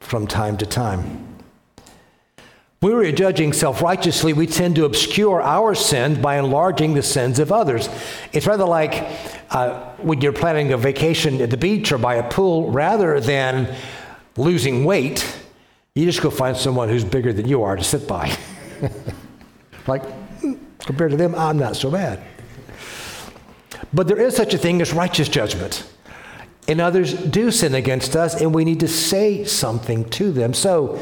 from 0.00 0.26
time 0.26 0.56
to 0.58 0.66
time. 0.66 1.24
When 2.80 2.98
we 2.98 3.08
are 3.08 3.12
judging 3.12 3.54
self 3.54 3.80
righteously, 3.80 4.34
we 4.34 4.46
tend 4.46 4.76
to 4.76 4.84
obscure 4.84 5.40
our 5.40 5.74
sins 5.74 6.18
by 6.18 6.38
enlarging 6.38 6.92
the 6.92 7.02
sins 7.02 7.38
of 7.38 7.50
others. 7.50 7.88
It's 8.32 8.46
rather 8.46 8.66
like 8.66 9.08
uh, 9.50 9.92
when 9.98 10.20
you're 10.20 10.34
planning 10.34 10.72
a 10.72 10.76
vacation 10.76 11.40
at 11.40 11.50
the 11.50 11.56
beach 11.56 11.92
or 11.92 11.98
by 11.98 12.16
a 12.16 12.28
pool, 12.28 12.70
rather 12.70 13.20
than 13.20 13.74
losing 14.36 14.84
weight, 14.84 15.24
you 15.94 16.04
just 16.04 16.20
go 16.20 16.28
find 16.28 16.56
someone 16.56 16.88
who's 16.88 17.04
bigger 17.04 17.32
than 17.32 17.48
you 17.48 17.62
are 17.62 17.76
to 17.76 17.84
sit 17.84 18.06
by. 18.06 18.36
like, 19.86 20.02
Compared 20.84 21.12
to 21.12 21.16
them, 21.16 21.34
I'm 21.34 21.58
not 21.58 21.76
so 21.76 21.90
bad. 21.90 22.22
But 23.92 24.06
there 24.08 24.20
is 24.20 24.36
such 24.36 24.54
a 24.54 24.58
thing 24.58 24.82
as 24.82 24.92
righteous 24.92 25.28
judgment. 25.28 25.88
And 26.66 26.80
others 26.80 27.14
do 27.14 27.50
sin 27.50 27.74
against 27.74 28.16
us, 28.16 28.40
and 28.40 28.54
we 28.54 28.64
need 28.64 28.80
to 28.80 28.88
say 28.88 29.44
something 29.44 30.08
to 30.10 30.32
them. 30.32 30.54
So, 30.54 31.00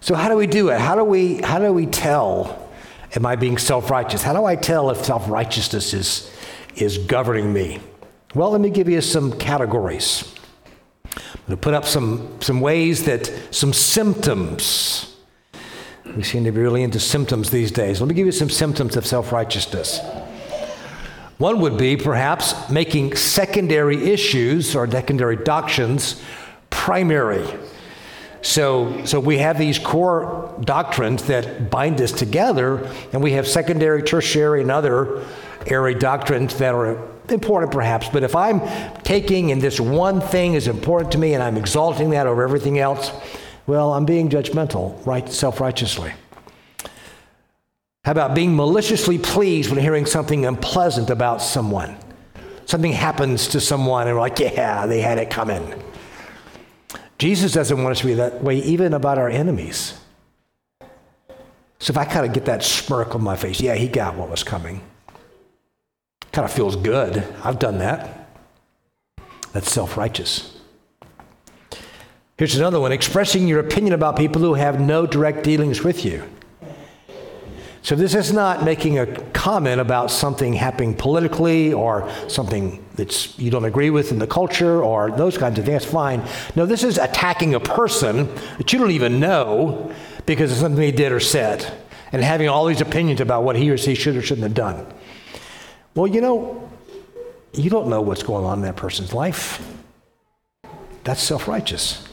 so 0.00 0.14
how 0.14 0.28
do 0.28 0.36
we 0.36 0.46
do 0.46 0.68
it? 0.70 0.80
How 0.80 0.96
do 0.96 1.04
we, 1.04 1.36
how 1.42 1.58
do 1.58 1.72
we 1.72 1.86
tell? 1.86 2.68
Am 3.14 3.24
I 3.24 3.36
being 3.36 3.58
self 3.58 3.90
righteous? 3.90 4.22
How 4.22 4.32
do 4.32 4.44
I 4.44 4.56
tell 4.56 4.90
if 4.90 5.04
self 5.04 5.28
righteousness 5.28 5.94
is, 5.94 6.32
is 6.74 6.98
governing 6.98 7.52
me? 7.52 7.80
Well, 8.34 8.50
let 8.50 8.60
me 8.60 8.70
give 8.70 8.88
you 8.88 9.00
some 9.00 9.38
categories. 9.38 10.34
I'm 11.04 11.20
going 11.46 11.56
to 11.56 11.56
put 11.56 11.74
up 11.74 11.84
some, 11.84 12.40
some 12.40 12.60
ways 12.60 13.04
that, 13.04 13.30
some 13.52 13.72
symptoms 13.72 15.13
we 16.04 16.22
seem 16.22 16.44
to 16.44 16.52
be 16.52 16.60
really 16.60 16.82
into 16.82 17.00
symptoms 17.00 17.50
these 17.50 17.70
days. 17.70 18.00
Let 18.00 18.08
me 18.08 18.14
give 18.14 18.26
you 18.26 18.32
some 18.32 18.50
symptoms 18.50 18.96
of 18.96 19.06
self 19.06 19.32
righteousness. 19.32 20.00
One 21.38 21.60
would 21.60 21.76
be 21.76 21.96
perhaps 21.96 22.70
making 22.70 23.16
secondary 23.16 24.12
issues 24.12 24.76
or 24.76 24.88
secondary 24.88 25.36
doctrines 25.36 26.22
primary. 26.70 27.46
So, 28.42 29.04
so 29.04 29.18
we 29.18 29.38
have 29.38 29.58
these 29.58 29.78
core 29.78 30.54
doctrines 30.62 31.24
that 31.24 31.70
bind 31.70 32.00
us 32.00 32.12
together, 32.12 32.88
and 33.12 33.22
we 33.22 33.32
have 33.32 33.48
secondary, 33.48 34.02
tertiary, 34.02 34.60
and 34.60 34.70
other 34.70 35.24
area 35.66 35.98
doctrines 35.98 36.56
that 36.58 36.74
are 36.74 37.02
important 37.30 37.72
perhaps. 37.72 38.08
But 38.10 38.22
if 38.22 38.36
I'm 38.36 38.60
taking 39.02 39.50
and 39.50 39.62
this 39.62 39.80
one 39.80 40.20
thing 40.20 40.54
is 40.54 40.68
important 40.68 41.12
to 41.12 41.18
me 41.18 41.32
and 41.32 41.42
I'm 41.42 41.56
exalting 41.56 42.10
that 42.10 42.26
over 42.26 42.42
everything 42.42 42.78
else, 42.78 43.10
well, 43.66 43.92
I'm 43.94 44.04
being 44.04 44.28
judgmental, 44.28 45.04
right, 45.06 45.28
self-righteously. 45.28 46.12
How 48.04 48.12
about 48.12 48.34
being 48.34 48.54
maliciously 48.54 49.18
pleased 49.18 49.70
when 49.70 49.78
hearing 49.80 50.04
something 50.04 50.44
unpleasant 50.44 51.08
about 51.08 51.40
someone? 51.40 51.96
Something 52.66 52.92
happens 52.92 53.48
to 53.48 53.60
someone 53.60 54.06
and 54.06 54.16
we're 54.16 54.20
like, 54.20 54.38
yeah, 54.38 54.86
they 54.86 55.00
had 55.00 55.18
it 55.18 55.30
coming. 55.30 55.82
Jesus 57.18 57.52
doesn't 57.52 57.82
want 57.82 57.92
us 57.92 58.00
to 58.00 58.06
be 58.06 58.14
that 58.14 58.42
way 58.42 58.56
even 58.58 58.92
about 58.92 59.18
our 59.18 59.28
enemies. 59.28 59.98
So 61.78 61.90
if 61.90 61.96
I 61.96 62.04
kind 62.04 62.26
of 62.26 62.32
get 62.32 62.44
that 62.46 62.62
smirk 62.62 63.14
on 63.14 63.22
my 63.22 63.36
face, 63.36 63.60
yeah, 63.60 63.74
he 63.74 63.88
got 63.88 64.16
what 64.16 64.30
was 64.30 64.42
coming. 64.42 64.82
Kind 66.32 66.44
of 66.44 66.52
feels 66.52 66.76
good. 66.76 67.24
I've 67.42 67.58
done 67.58 67.78
that. 67.78 68.28
That's 69.52 69.70
self 69.70 69.96
righteous. 69.96 70.53
Here's 72.36 72.56
another 72.56 72.80
one 72.80 72.90
expressing 72.90 73.46
your 73.46 73.60
opinion 73.60 73.92
about 73.92 74.16
people 74.16 74.42
who 74.42 74.54
have 74.54 74.80
no 74.80 75.06
direct 75.06 75.44
dealings 75.44 75.84
with 75.84 76.04
you. 76.04 76.28
So 77.82 77.94
this 77.94 78.14
is 78.14 78.32
not 78.32 78.64
making 78.64 78.98
a 78.98 79.06
comment 79.32 79.80
about 79.80 80.10
something 80.10 80.54
happening 80.54 80.94
politically 80.94 81.72
or 81.72 82.10
something 82.28 82.84
that 82.94 83.38
you 83.38 83.50
don't 83.50 83.66
agree 83.66 83.90
with 83.90 84.10
in 84.10 84.18
the 84.18 84.26
culture 84.26 84.82
or 84.82 85.10
those 85.10 85.36
kinds 85.36 85.58
of 85.58 85.66
things. 85.66 85.82
That's 85.82 85.92
fine. 85.92 86.22
No, 86.56 86.64
this 86.64 86.82
is 86.82 86.96
attacking 86.96 87.54
a 87.54 87.60
person 87.60 88.34
that 88.56 88.72
you 88.72 88.78
don't 88.78 88.90
even 88.90 89.20
know 89.20 89.94
because 90.24 90.50
of 90.50 90.56
something 90.58 90.82
he 90.82 90.92
did 90.92 91.12
or 91.12 91.20
said 91.20 91.70
and 92.10 92.22
having 92.24 92.48
all 92.48 92.64
these 92.64 92.80
opinions 92.80 93.20
about 93.20 93.44
what 93.44 93.54
he 93.54 93.70
or 93.70 93.76
she 93.76 93.94
should 93.94 94.16
or 94.16 94.22
shouldn't 94.22 94.44
have 94.44 94.54
done. 94.54 94.86
Well, 95.94 96.06
you 96.06 96.22
know, 96.22 96.70
you 97.52 97.70
don't 97.70 97.88
know 97.88 98.00
what's 98.00 98.22
going 98.22 98.44
on 98.44 98.58
in 98.58 98.64
that 98.64 98.76
person's 98.76 99.12
life. 99.12 99.62
That's 101.04 101.22
self 101.22 101.46
righteous. 101.46 102.08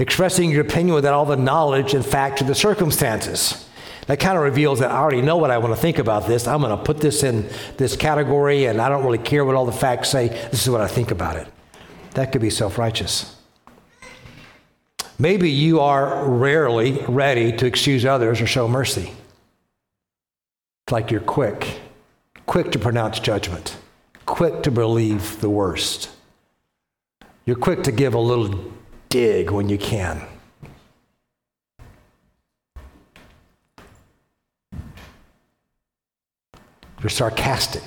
Expressing 0.00 0.50
your 0.50 0.62
opinion 0.62 0.94
without 0.94 1.12
all 1.12 1.26
the 1.26 1.36
knowledge 1.36 1.92
and 1.92 2.04
fact 2.04 2.40
of 2.40 2.46
the 2.46 2.54
circumstances. 2.54 3.68
That 4.06 4.18
kind 4.18 4.34
of 4.34 4.42
reveals 4.42 4.78
that 4.78 4.90
I 4.90 4.96
already 4.96 5.20
know 5.20 5.36
what 5.36 5.50
I 5.50 5.58
want 5.58 5.74
to 5.74 5.80
think 5.80 5.98
about 5.98 6.26
this. 6.26 6.48
I'm 6.48 6.62
going 6.62 6.76
to 6.76 6.82
put 6.82 7.02
this 7.02 7.22
in 7.22 7.46
this 7.76 7.96
category, 7.96 8.64
and 8.64 8.80
I 8.80 8.88
don't 8.88 9.04
really 9.04 9.18
care 9.18 9.44
what 9.44 9.56
all 9.56 9.66
the 9.66 9.72
facts 9.72 10.08
say. 10.08 10.28
This 10.50 10.62
is 10.62 10.70
what 10.70 10.80
I 10.80 10.88
think 10.88 11.10
about 11.10 11.36
it. 11.36 11.46
That 12.14 12.32
could 12.32 12.40
be 12.40 12.48
self 12.48 12.78
righteous. 12.78 13.36
Maybe 15.18 15.50
you 15.50 15.80
are 15.80 16.26
rarely 16.26 16.92
ready 17.06 17.52
to 17.58 17.66
excuse 17.66 18.06
others 18.06 18.40
or 18.40 18.46
show 18.46 18.66
mercy. 18.66 19.12
It's 20.86 20.92
like 20.92 21.10
you're 21.10 21.20
quick, 21.20 21.78
quick 22.46 22.72
to 22.72 22.78
pronounce 22.78 23.20
judgment, 23.20 23.76
quick 24.24 24.62
to 24.62 24.70
believe 24.70 25.42
the 25.42 25.50
worst. 25.50 26.08
You're 27.44 27.56
quick 27.56 27.82
to 27.82 27.92
give 27.92 28.14
a 28.14 28.18
little 28.18 28.72
dig 29.10 29.50
when 29.50 29.68
you 29.68 29.76
can. 29.76 30.22
You're 37.00 37.10
sarcastic. 37.10 37.82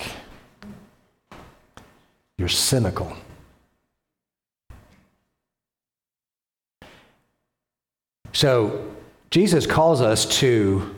You're 2.38 2.50
cynical. 2.50 3.16
So, 8.34 8.92
Jesus 9.30 9.66
calls 9.66 10.02
us 10.02 10.26
to 10.40 10.96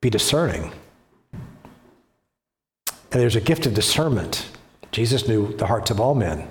be 0.00 0.10
discerning. 0.10 0.72
And 3.10 3.22
there's 3.22 3.36
a 3.36 3.40
gift 3.40 3.66
of 3.66 3.74
discernment. 3.74 4.50
Jesus 4.90 5.26
knew 5.26 5.56
the 5.56 5.66
hearts 5.66 5.90
of 5.90 6.00
all 6.00 6.14
men. 6.14 6.48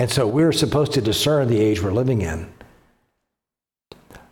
And 0.00 0.10
so 0.10 0.26
we're 0.26 0.50
supposed 0.52 0.92
to 0.94 1.02
discern 1.02 1.48
the 1.48 1.60
age 1.60 1.82
we're 1.82 1.92
living 1.92 2.22
in. 2.22 2.50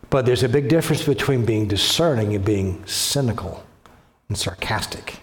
But 0.08 0.24
there's 0.24 0.42
a 0.42 0.48
big 0.48 0.70
difference 0.70 1.04
between 1.04 1.44
being 1.44 1.68
discerning 1.68 2.34
and 2.34 2.42
being 2.42 2.86
cynical 2.86 3.66
and 4.30 4.38
sarcastic. 4.38 5.20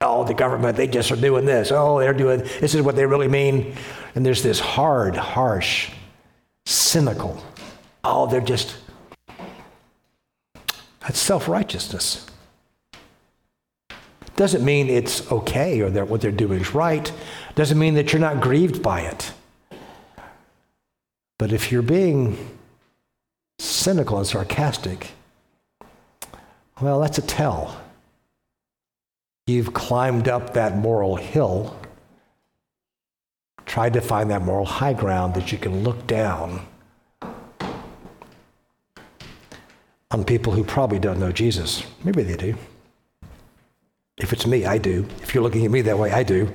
Oh, 0.00 0.24
the 0.24 0.32
government, 0.32 0.78
they 0.78 0.86
just 0.86 1.12
are 1.12 1.16
doing 1.16 1.44
this. 1.44 1.70
Oh, 1.70 2.00
they're 2.00 2.14
doing, 2.14 2.38
this 2.38 2.74
is 2.74 2.80
what 2.80 2.96
they 2.96 3.04
really 3.04 3.28
mean. 3.28 3.76
And 4.14 4.24
there's 4.24 4.42
this 4.42 4.58
hard, 4.60 5.14
harsh, 5.14 5.90
cynical. 6.64 7.44
Oh, 8.02 8.26
they're 8.26 8.40
just, 8.40 8.74
that's 11.02 11.18
self 11.18 11.48
righteousness. 11.48 12.24
Doesn't 14.36 14.64
mean 14.64 14.88
it's 14.88 15.30
okay 15.30 15.82
or 15.82 15.90
that 15.90 16.08
what 16.08 16.22
they're 16.22 16.32
doing 16.32 16.62
is 16.62 16.74
right. 16.74 17.12
Doesn't 17.56 17.78
mean 17.78 17.92
that 17.96 18.14
you're 18.14 18.20
not 18.20 18.40
grieved 18.40 18.82
by 18.82 19.02
it. 19.02 19.32
But 21.38 21.52
if 21.52 21.72
you're 21.72 21.82
being 21.82 22.36
cynical 23.58 24.18
and 24.18 24.26
sarcastic, 24.26 25.12
well, 26.80 27.00
that's 27.00 27.18
a 27.18 27.22
tell. 27.22 27.80
You've 29.46 29.74
climbed 29.74 30.28
up 30.28 30.54
that 30.54 30.76
moral 30.76 31.16
hill, 31.16 31.76
tried 33.66 33.92
to 33.94 34.00
find 34.00 34.30
that 34.30 34.42
moral 34.42 34.64
high 34.64 34.92
ground 34.92 35.34
that 35.34 35.52
you 35.52 35.58
can 35.58 35.82
look 35.82 36.06
down 36.06 36.66
on 40.10 40.24
people 40.24 40.52
who 40.52 40.62
probably 40.62 40.98
don't 40.98 41.18
know 41.18 41.32
Jesus. 41.32 41.84
Maybe 42.04 42.22
they 42.22 42.36
do. 42.36 42.54
If 44.18 44.32
it's 44.32 44.46
me, 44.46 44.66
I 44.66 44.78
do. 44.78 45.06
If 45.22 45.34
you're 45.34 45.42
looking 45.42 45.64
at 45.64 45.70
me 45.70 45.80
that 45.82 45.98
way, 45.98 46.12
I 46.12 46.22
do. 46.22 46.52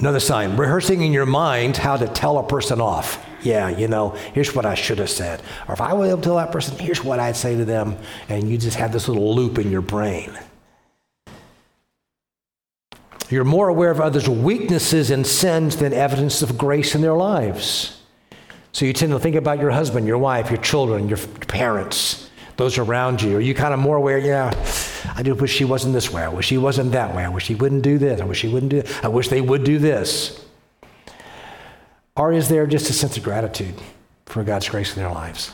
Another 0.00 0.18
sign, 0.18 0.56
rehearsing 0.56 1.02
in 1.02 1.12
your 1.12 1.26
mind 1.26 1.76
how 1.76 1.94
to 1.94 2.08
tell 2.08 2.38
a 2.38 2.46
person 2.46 2.80
off. 2.80 3.22
Yeah, 3.42 3.68
you 3.68 3.86
know, 3.86 4.10
here's 4.32 4.54
what 4.54 4.64
I 4.64 4.74
should 4.74 4.98
have 4.98 5.10
said. 5.10 5.42
Or 5.68 5.74
if 5.74 5.80
I 5.82 5.92
were 5.92 6.06
able 6.06 6.16
to 6.16 6.22
tell 6.22 6.36
that 6.36 6.52
person, 6.52 6.78
here's 6.78 7.04
what 7.04 7.20
I'd 7.20 7.36
say 7.36 7.54
to 7.54 7.66
them. 7.66 7.98
And 8.30 8.48
you 8.48 8.56
just 8.56 8.78
have 8.78 8.92
this 8.92 9.08
little 9.08 9.34
loop 9.34 9.58
in 9.58 9.70
your 9.70 9.82
brain. 9.82 10.32
You're 13.28 13.44
more 13.44 13.68
aware 13.68 13.90
of 13.90 14.00
others' 14.00 14.26
weaknesses 14.26 15.10
and 15.10 15.26
sins 15.26 15.76
than 15.76 15.92
evidence 15.92 16.40
of 16.40 16.56
grace 16.56 16.94
in 16.94 17.02
their 17.02 17.14
lives. 17.14 18.00
So 18.72 18.86
you 18.86 18.94
tend 18.94 19.12
to 19.12 19.18
think 19.18 19.36
about 19.36 19.60
your 19.60 19.70
husband, 19.70 20.06
your 20.06 20.18
wife, 20.18 20.50
your 20.50 20.62
children, 20.62 21.10
your 21.10 21.18
parents, 21.46 22.30
those 22.56 22.78
around 22.78 23.20
you. 23.20 23.36
Are 23.36 23.40
you 23.40 23.54
kind 23.54 23.74
of 23.74 23.80
more 23.80 23.96
aware, 23.96 24.18
yeah, 24.18 24.50
I 25.20 25.22
do 25.22 25.34
wish 25.34 25.54
she 25.54 25.66
wasn't 25.66 25.92
this 25.92 26.10
way. 26.10 26.22
I 26.22 26.28
wish 26.28 26.46
she 26.46 26.56
wasn't 26.56 26.92
that 26.92 27.14
way. 27.14 27.22
I 27.22 27.28
wish 27.28 27.44
she 27.44 27.54
wouldn't 27.54 27.82
do 27.82 27.98
this. 27.98 28.22
I 28.22 28.24
wish 28.24 28.38
she 28.38 28.48
wouldn't 28.48 28.70
do 28.70 28.82
I 29.02 29.08
wish 29.08 29.28
they 29.28 29.42
would 29.42 29.64
do 29.64 29.78
this. 29.78 30.42
Or 32.16 32.32
is 32.32 32.48
there 32.48 32.66
just 32.66 32.88
a 32.88 32.94
sense 32.94 33.18
of 33.18 33.22
gratitude 33.22 33.74
for 34.24 34.42
God's 34.42 34.70
grace 34.70 34.96
in 34.96 35.02
their 35.02 35.12
lives? 35.12 35.52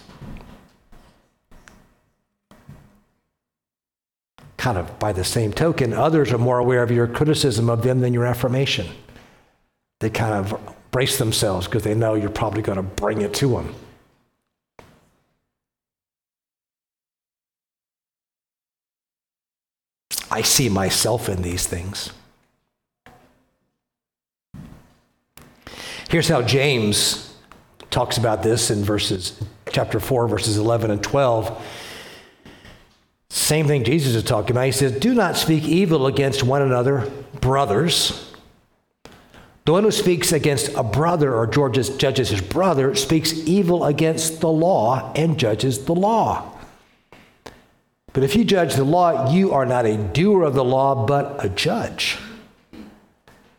Kind 4.57 4.79
of 4.79 5.00
by 5.00 5.12
the 5.12 5.24
same 5.24 5.52
token, 5.52 5.92
others 5.92 6.33
are 6.33 6.38
more 6.38 6.59
aware 6.59 6.85
of 6.85 6.92
your 6.92 7.09
criticism 7.09 7.68
of 7.68 7.83
them 7.83 8.00
than 8.00 8.14
your 8.14 8.24
affirmation. 8.24 8.87
They 9.98 10.11
kind 10.11 10.35
of 10.35 10.76
brace 10.92 11.18
themselves 11.18 11.66
because 11.66 11.83
they 11.83 11.94
know 11.94 12.14
you're 12.14 12.31
probably 12.31 12.62
going 12.62 12.76
to 12.76 12.85
bring 12.85 13.20
it 13.20 13.35
to 13.35 13.48
them. 13.48 13.74
I 20.37 20.42
see 20.42 20.68
myself 20.68 21.31
in 21.31 21.40
these 21.40 21.66
things. 21.66 22.11
Here's 26.11 26.29
how 26.29 26.42
James 26.42 27.35
talks 27.90 28.18
about 28.18 28.42
this 28.42 28.70
in 28.70 28.85
verses 28.85 29.42
chapter 29.72 29.99
4 29.99 30.29
verses 30.29 30.59
11 30.59 30.90
and 30.90 31.03
12. 31.03 31.66
Same 33.31 33.66
thing 33.66 33.83
Jesus 33.83 34.14
is 34.14 34.25
talking 34.25 34.51
about. 34.51 34.66
He 34.66 34.72
says, 34.72 34.92
"Do 34.92 35.14
not 35.14 35.38
speak 35.38 35.64
evil 35.64 36.07
against 36.07 36.42
one 36.42 36.61
another, 36.61 37.11
brothers." 37.40 38.31
The 39.64 39.72
one 39.72 39.85
who 39.85 39.90
speaks 39.90 40.33
against 40.33 40.68
a 40.75 40.83
brother 40.83 41.35
or 41.35 41.46
judges, 41.46 41.88
judges 41.96 42.29
his 42.29 42.42
brother 42.42 42.94
speaks 42.94 43.33
evil 43.33 43.87
against 43.87 44.42
the 44.42 44.53
law 44.53 45.12
and 45.16 45.38
judges 45.38 45.87
the 45.87 45.94
law. 45.94 46.55
But 48.16 48.24
if 48.24 48.35
you 48.35 48.46
judge 48.46 48.76
the 48.76 48.83
law, 48.83 49.31
you 49.31 49.52
are 49.52 49.66
not 49.66 49.85
a 49.85 49.98
doer 49.98 50.44
of 50.44 50.55
the 50.55 50.64
law, 50.64 51.05
but 51.05 51.44
a 51.44 51.50
judge. 51.50 52.16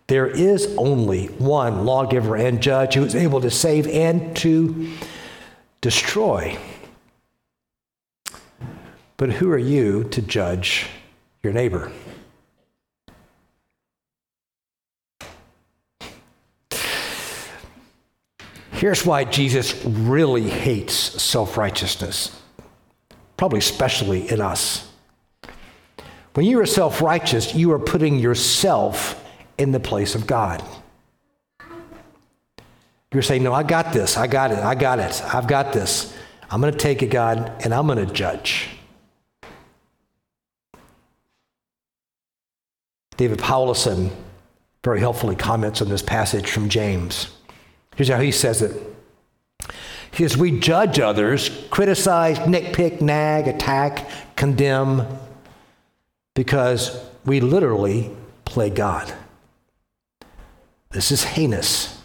There 0.07 0.25
is 0.25 0.73
only 0.79 1.27
one 1.27 1.85
lawgiver 1.85 2.35
and 2.35 2.59
judge 2.59 2.95
who 2.95 3.03
is 3.03 3.13
able 3.13 3.39
to 3.41 3.51
save 3.51 3.85
and 3.85 4.35
to 4.37 4.91
destroy. 5.79 6.57
But 9.17 9.29
who 9.33 9.51
are 9.51 9.59
you 9.59 10.05
to 10.05 10.23
judge 10.23 10.87
your 11.43 11.53
neighbor? 11.53 11.91
Here's 18.71 19.05
why 19.05 19.23
Jesus 19.25 19.85
really 19.85 20.49
hates 20.49 20.95
self 20.95 21.57
righteousness 21.57 22.41
probably 23.37 23.59
especially 23.59 24.29
in 24.29 24.41
us. 24.41 24.91
When 26.33 26.45
you 26.45 26.59
are 26.59 26.65
self 26.65 27.01
righteous, 27.01 27.55
you 27.55 27.71
are 27.71 27.79
putting 27.79 28.19
yourself 28.19 29.23
in 29.57 29.71
the 29.71 29.79
place 29.79 30.15
of 30.15 30.27
God. 30.27 30.63
You're 33.13 33.23
saying, 33.23 33.43
No, 33.43 33.53
I 33.53 33.63
got 33.63 33.93
this. 33.93 34.17
I 34.17 34.27
got 34.27 34.51
it. 34.51 34.59
I 34.59 34.75
got 34.75 34.99
it. 34.99 35.21
I've 35.33 35.47
got 35.47 35.73
this. 35.73 36.15
I'm 36.49 36.61
going 36.61 36.73
to 36.73 36.79
take 36.79 37.01
it, 37.01 37.07
God, 37.07 37.51
and 37.63 37.73
I'm 37.73 37.87
going 37.87 38.05
to 38.05 38.13
judge. 38.13 38.69
David 43.17 43.39
Powlison 43.39 44.11
very 44.83 44.99
helpfully 44.99 45.35
comments 45.35 45.81
on 45.81 45.89
this 45.89 46.01
passage 46.01 46.49
from 46.49 46.69
James. 46.69 47.29
Here's 47.95 48.09
how 48.09 48.19
he 48.19 48.31
says 48.31 48.61
it 48.61 48.96
because 50.11 50.37
we 50.37 50.59
judge 50.59 50.99
others, 50.99 51.49
criticize, 51.69 52.39
nitpick, 52.39 53.01
nag, 53.01 53.47
attack, 53.47 54.09
condemn, 54.35 55.05
because 56.33 57.03
we 57.25 57.39
literally 57.39 58.11
play 58.45 58.69
God. 58.69 59.13
This 60.91 61.11
is 61.11 61.23
heinous. 61.23 62.01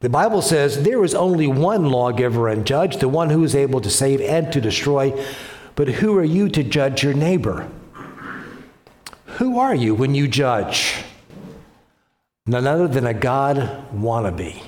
The 0.00 0.08
Bible 0.08 0.40
says 0.40 0.82
there 0.82 1.04
is 1.04 1.14
only 1.14 1.46
one 1.46 1.90
lawgiver 1.90 2.48
and 2.48 2.66
judge, 2.66 2.96
the 2.96 3.08
one 3.08 3.30
who 3.30 3.44
is 3.44 3.54
able 3.54 3.80
to 3.82 3.90
save 3.90 4.20
and 4.20 4.50
to 4.52 4.60
destroy. 4.60 5.12
But 5.74 5.88
who 5.88 6.16
are 6.16 6.24
you 6.24 6.48
to 6.48 6.62
judge 6.62 7.02
your 7.02 7.14
neighbor? 7.14 7.68
Who 9.36 9.58
are 9.58 9.74
you 9.74 9.94
when 9.94 10.14
you 10.14 10.26
judge? 10.26 11.04
None 12.46 12.66
other 12.66 12.88
than 12.88 13.06
a 13.06 13.14
God 13.14 13.56
wannabe. 13.94 14.62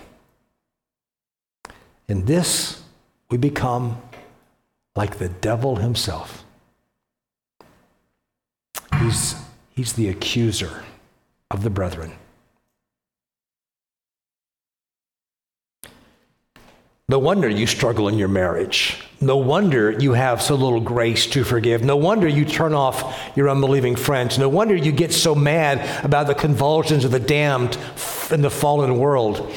In 2.08 2.24
this, 2.24 2.82
we 3.30 3.38
become 3.38 4.00
like 4.94 5.18
the 5.18 5.28
devil 5.28 5.76
himself. 5.76 6.44
He's, 9.00 9.34
he's 9.70 9.94
the 9.94 10.08
accuser 10.08 10.84
of 11.50 11.62
the 11.62 11.70
brethren. 11.70 12.12
No 17.08 17.18
wonder 17.18 17.46
you 17.46 17.66
struggle 17.66 18.08
in 18.08 18.16
your 18.16 18.28
marriage. 18.28 18.98
No 19.20 19.36
wonder 19.36 19.90
you 19.90 20.14
have 20.14 20.40
so 20.40 20.54
little 20.54 20.80
grace 20.80 21.26
to 21.26 21.44
forgive. 21.44 21.84
No 21.84 21.96
wonder 21.96 22.26
you 22.26 22.46
turn 22.46 22.72
off 22.72 23.36
your 23.36 23.50
unbelieving 23.50 23.96
friends. 23.96 24.38
No 24.38 24.48
wonder 24.48 24.74
you 24.74 24.92
get 24.92 25.12
so 25.12 25.34
mad 25.34 26.04
about 26.04 26.26
the 26.26 26.34
convulsions 26.34 27.04
of 27.04 27.10
the 27.10 27.20
damned 27.20 27.76
in 28.30 28.40
the 28.40 28.50
fallen 28.50 28.98
world. 28.98 29.52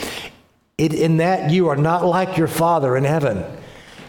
It, 0.78 0.94
in 0.94 1.18
that 1.18 1.52
you 1.52 1.70
are 1.70 1.76
not 1.76 2.06
like 2.06 2.38
your 2.38 2.48
Father 2.48 2.98
in 2.98 3.04
heaven. 3.04 3.46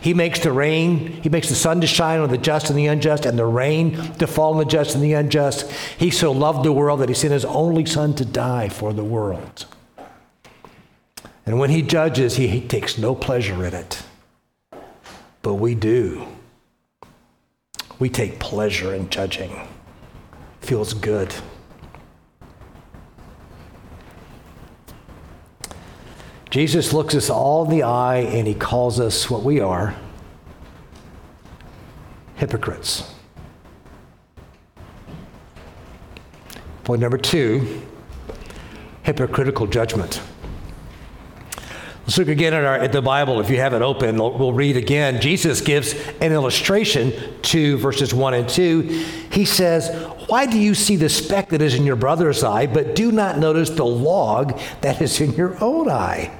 He 0.00 0.14
makes 0.14 0.40
the 0.40 0.52
rain, 0.52 1.22
He 1.22 1.28
makes 1.28 1.48
the 1.48 1.54
sun 1.54 1.80
to 1.80 1.86
shine 1.86 2.20
on 2.20 2.28
the 2.28 2.38
just 2.38 2.70
and 2.70 2.78
the 2.78 2.86
unjust, 2.86 3.26
and 3.26 3.38
the 3.38 3.46
rain 3.46 3.96
to 4.14 4.26
fall 4.26 4.52
on 4.52 4.58
the 4.58 4.64
just 4.64 4.94
and 4.94 5.02
the 5.02 5.14
unjust. 5.14 5.70
He 5.98 6.10
so 6.10 6.32
loved 6.32 6.64
the 6.64 6.72
world 6.72 7.00
that 7.00 7.08
He 7.08 7.14
sent 7.14 7.32
His 7.32 7.44
only 7.44 7.86
Son 7.86 8.14
to 8.14 8.24
die 8.24 8.68
for 8.68 8.92
the 8.92 9.04
world. 9.04 9.66
And 11.46 11.60
when 11.60 11.70
he 11.70 11.80
judges, 11.80 12.36
he, 12.36 12.48
he 12.48 12.60
takes 12.60 12.98
no 12.98 13.14
pleasure 13.14 13.64
in 13.64 13.72
it. 13.72 14.02
But 15.42 15.54
we 15.54 15.76
do. 15.76 16.26
We 18.00 18.10
take 18.10 18.40
pleasure 18.40 18.92
in 18.92 19.08
judging. 19.08 19.68
Feels 20.60 20.92
good. 20.92 21.32
Jesus 26.56 26.94
looks 26.94 27.14
us 27.14 27.28
all 27.28 27.64
in 27.64 27.70
the 27.70 27.82
eye 27.82 28.20
and 28.20 28.46
he 28.46 28.54
calls 28.54 28.98
us 28.98 29.28
what 29.28 29.42
we 29.42 29.60
are 29.60 29.94
hypocrites. 32.36 33.12
Point 36.84 37.02
number 37.02 37.18
two 37.18 37.82
hypocritical 39.02 39.66
judgment. 39.66 40.22
Let's 42.06 42.16
look 42.16 42.28
again 42.28 42.54
at, 42.54 42.64
our, 42.64 42.76
at 42.76 42.90
the 42.90 43.02
Bible. 43.02 43.38
If 43.40 43.50
you 43.50 43.58
have 43.58 43.74
it 43.74 43.82
open, 43.82 44.16
we'll 44.16 44.54
read 44.54 44.78
again. 44.78 45.20
Jesus 45.20 45.60
gives 45.60 45.92
an 46.22 46.32
illustration 46.32 47.12
to 47.42 47.76
verses 47.76 48.14
1 48.14 48.32
and 48.32 48.48
2. 48.48 48.80
He 49.30 49.44
says, 49.44 49.90
Why 50.28 50.46
do 50.46 50.58
you 50.58 50.74
see 50.74 50.96
the 50.96 51.10
speck 51.10 51.50
that 51.50 51.60
is 51.60 51.74
in 51.74 51.84
your 51.84 51.96
brother's 51.96 52.42
eye, 52.42 52.66
but 52.66 52.94
do 52.94 53.12
not 53.12 53.36
notice 53.36 53.68
the 53.68 53.84
log 53.84 54.58
that 54.80 55.02
is 55.02 55.20
in 55.20 55.34
your 55.34 55.62
own 55.62 55.90
eye? 55.90 56.34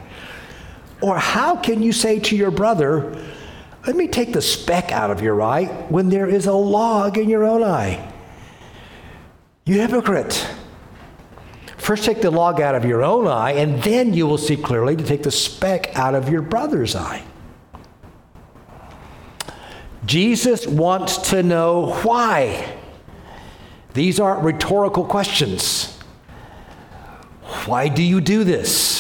Or 1.01 1.19
how 1.19 1.57
can 1.57 1.83
you 1.83 1.93
say 1.93 2.19
to 2.21 2.37
your 2.37 2.51
brother, 2.51 3.17
Let 3.87 3.97
me 3.97 4.09
take 4.09 4.33
the 4.33 4.43
speck 4.43 4.91
out 4.91 5.11
of 5.11 5.23
your 5.23 5.41
eye 5.43 5.67
when 5.89 6.09
there 6.09 6.27
is 6.27 6.47
a 6.47 6.53
log 6.53 7.19
in 7.19 7.29
your 7.29 7.45
own 7.45 7.63
eye? 7.63 8.13
You 9.65 9.81
hypocrite. 9.81 10.49
First, 11.77 12.05
take 12.05 12.21
the 12.21 12.31
log 12.31 12.61
out 12.61 12.75
of 12.75 12.85
your 12.85 13.05
own 13.05 13.29
eye, 13.29 13.53
and 13.53 13.83
then 13.83 14.13
you 14.13 14.27
will 14.27 14.39
see 14.39 14.57
clearly 14.57 14.97
to 14.97 15.05
take 15.05 15.23
the 15.23 15.31
speck 15.31 15.97
out 15.97 16.15
of 16.15 16.29
your 16.29 16.43
brother's 16.43 16.97
eye. 16.97 17.23
Jesus 20.05 20.67
wants 20.67 21.31
to 21.31 21.43
know 21.43 21.93
why. 22.03 22.77
These 23.95 24.21
aren't 24.21 24.43
rhetorical 24.43 25.05
questions. 25.05 25.97
Why 27.67 27.89
do 27.89 28.03
you 28.03 28.21
do 28.21 28.45
this? 28.45 28.96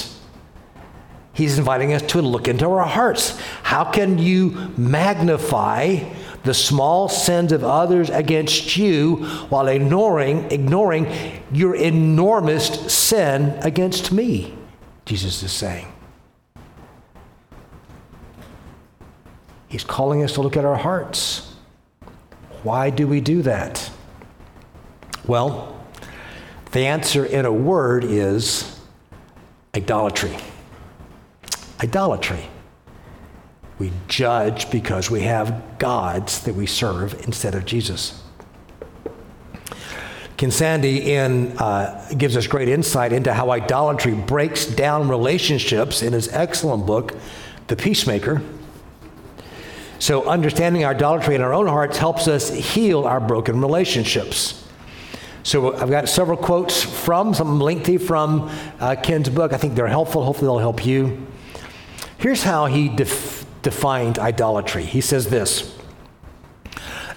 He's 1.36 1.58
inviting 1.58 1.92
us 1.92 2.00
to 2.02 2.22
look 2.22 2.48
into 2.48 2.66
our 2.66 2.86
hearts. 2.86 3.38
How 3.62 3.84
can 3.84 4.18
you 4.18 4.72
magnify 4.78 5.98
the 6.44 6.54
small 6.54 7.10
sins 7.10 7.52
of 7.52 7.62
others 7.62 8.08
against 8.08 8.76
you 8.76 9.16
while 9.50 9.66
ignoring, 9.66 10.50
ignoring 10.50 11.12
your 11.52 11.74
enormous 11.74 12.90
sin 12.90 13.58
against 13.62 14.12
me, 14.12 14.56
Jesus 15.04 15.42
is 15.42 15.52
saying. 15.52 15.86
He's 19.68 19.84
calling 19.84 20.22
us 20.22 20.32
to 20.34 20.40
look 20.40 20.56
at 20.56 20.64
our 20.64 20.76
hearts. 20.76 21.52
Why 22.62 22.88
do 22.88 23.06
we 23.06 23.20
do 23.20 23.42
that? 23.42 23.90
Well, 25.26 25.84
the 26.72 26.86
answer 26.86 27.26
in 27.26 27.44
a 27.44 27.52
word 27.52 28.04
is 28.04 28.80
idolatry. 29.74 30.36
Idolatry. 31.82 32.48
We 33.78 33.92
judge 34.08 34.70
because 34.70 35.10
we 35.10 35.22
have 35.22 35.78
gods 35.78 36.40
that 36.44 36.54
we 36.54 36.66
serve 36.66 37.14
instead 37.24 37.54
of 37.54 37.66
Jesus. 37.66 38.22
Ken 40.36 40.50
Sande 40.50 40.84
in, 40.84 41.56
uh, 41.58 42.10
gives 42.16 42.36
us 42.36 42.46
great 42.46 42.68
insight 42.68 43.12
into 43.12 43.32
how 43.32 43.50
idolatry 43.50 44.12
breaks 44.12 44.66
down 44.66 45.08
relationships 45.08 46.02
in 46.02 46.12
his 46.12 46.28
excellent 46.28 46.86
book, 46.86 47.14
The 47.68 47.76
Peacemaker. 47.76 48.42
So, 49.98 50.24
understanding 50.28 50.84
idolatry 50.84 51.36
in 51.36 51.40
our 51.40 51.54
own 51.54 51.66
hearts 51.66 51.96
helps 51.96 52.28
us 52.28 52.50
heal 52.50 53.04
our 53.04 53.18
broken 53.18 53.62
relationships. 53.62 54.62
So, 55.42 55.74
I've 55.74 55.90
got 55.90 56.06
several 56.06 56.36
quotes 56.36 56.82
from, 56.82 57.32
some 57.32 57.58
lengthy 57.58 57.96
from 57.96 58.50
uh, 58.78 58.96
Ken's 59.02 59.30
book. 59.30 59.54
I 59.54 59.56
think 59.56 59.74
they're 59.74 59.86
helpful. 59.86 60.22
Hopefully, 60.22 60.48
they'll 60.48 60.58
help 60.58 60.84
you. 60.84 61.25
Here's 62.18 62.42
how 62.42 62.66
he 62.66 62.88
def- 62.88 63.44
defined 63.62 64.18
idolatry. 64.18 64.84
He 64.84 65.00
says 65.00 65.28
this 65.28 65.76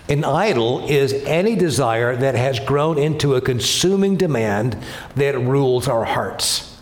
An 0.08 0.24
idol 0.24 0.88
is 0.88 1.14
any 1.14 1.56
desire 1.56 2.16
that 2.16 2.36
has 2.36 2.60
grown 2.60 2.98
into 2.98 3.36
a 3.36 3.42
consuming 3.42 4.18
demand 4.18 4.78
that 5.16 5.40
rules 5.40 5.88
our 5.88 6.06
hearts. 6.06 6.78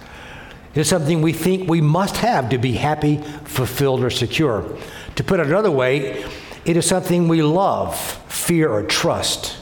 It 0.73 0.82
is 0.82 0.89
something 0.89 1.21
we 1.21 1.34
think 1.34 1.69
we 1.69 1.82
must 1.82 2.17
have 2.17 2.49
to 2.49 2.58
be 2.58 2.73
happy, 2.73 3.17
fulfilled, 3.45 4.03
or 4.03 4.10
secure. 4.10 4.77
To 5.15 5.23
put 5.23 5.39
it 5.39 5.47
another 5.47 5.71
way, 5.71 6.23
it 6.65 6.77
is 6.77 6.86
something 6.86 7.27
we 7.27 7.41
love, 7.41 7.97
fear, 8.32 8.69
or 8.69 8.84
trust. 8.84 9.58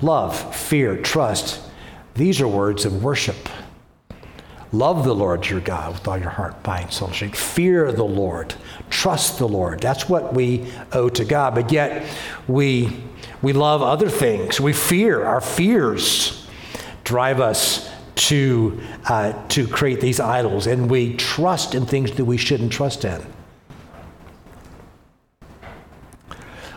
Love, 0.00 0.54
fear, 0.54 0.96
trust. 0.96 1.60
These 2.14 2.40
are 2.40 2.48
words 2.48 2.84
of 2.84 3.02
worship. 3.02 3.48
Love 4.72 5.04
the 5.04 5.14
Lord 5.14 5.48
your 5.48 5.60
God 5.60 5.94
with 5.94 6.06
all 6.06 6.18
your 6.18 6.30
heart, 6.30 6.64
mind, 6.64 6.92
soul, 6.92 7.08
and 7.08 7.14
strength. 7.14 7.38
Fear 7.38 7.90
the 7.90 8.04
Lord. 8.04 8.54
Trust 8.88 9.38
the 9.38 9.48
Lord. 9.48 9.80
That's 9.80 10.08
what 10.08 10.32
we 10.32 10.70
owe 10.92 11.08
to 11.08 11.24
God. 11.24 11.56
But 11.56 11.72
yet, 11.72 12.08
we, 12.46 13.02
we 13.42 13.52
love 13.52 13.82
other 13.82 14.08
things. 14.08 14.60
We 14.60 14.72
fear. 14.72 15.24
Our 15.24 15.40
fears 15.40 16.46
drive 17.02 17.40
us 17.40 17.90
to, 18.14 18.80
uh, 19.06 19.32
to 19.48 19.66
create 19.66 20.00
these 20.00 20.20
idols, 20.20 20.68
and 20.68 20.88
we 20.88 21.16
trust 21.16 21.74
in 21.74 21.84
things 21.84 22.12
that 22.12 22.24
we 22.24 22.36
shouldn't 22.36 22.72
trust 22.72 23.04
in. 23.04 23.20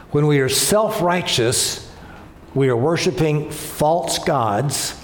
When 0.09 0.25
we 0.25 0.39
are 0.39 0.49
self 0.49 1.01
righteous, 1.01 1.91
we 2.55 2.69
are 2.69 2.77
worshiping 2.77 3.51
false 3.51 4.17
gods, 4.19 4.99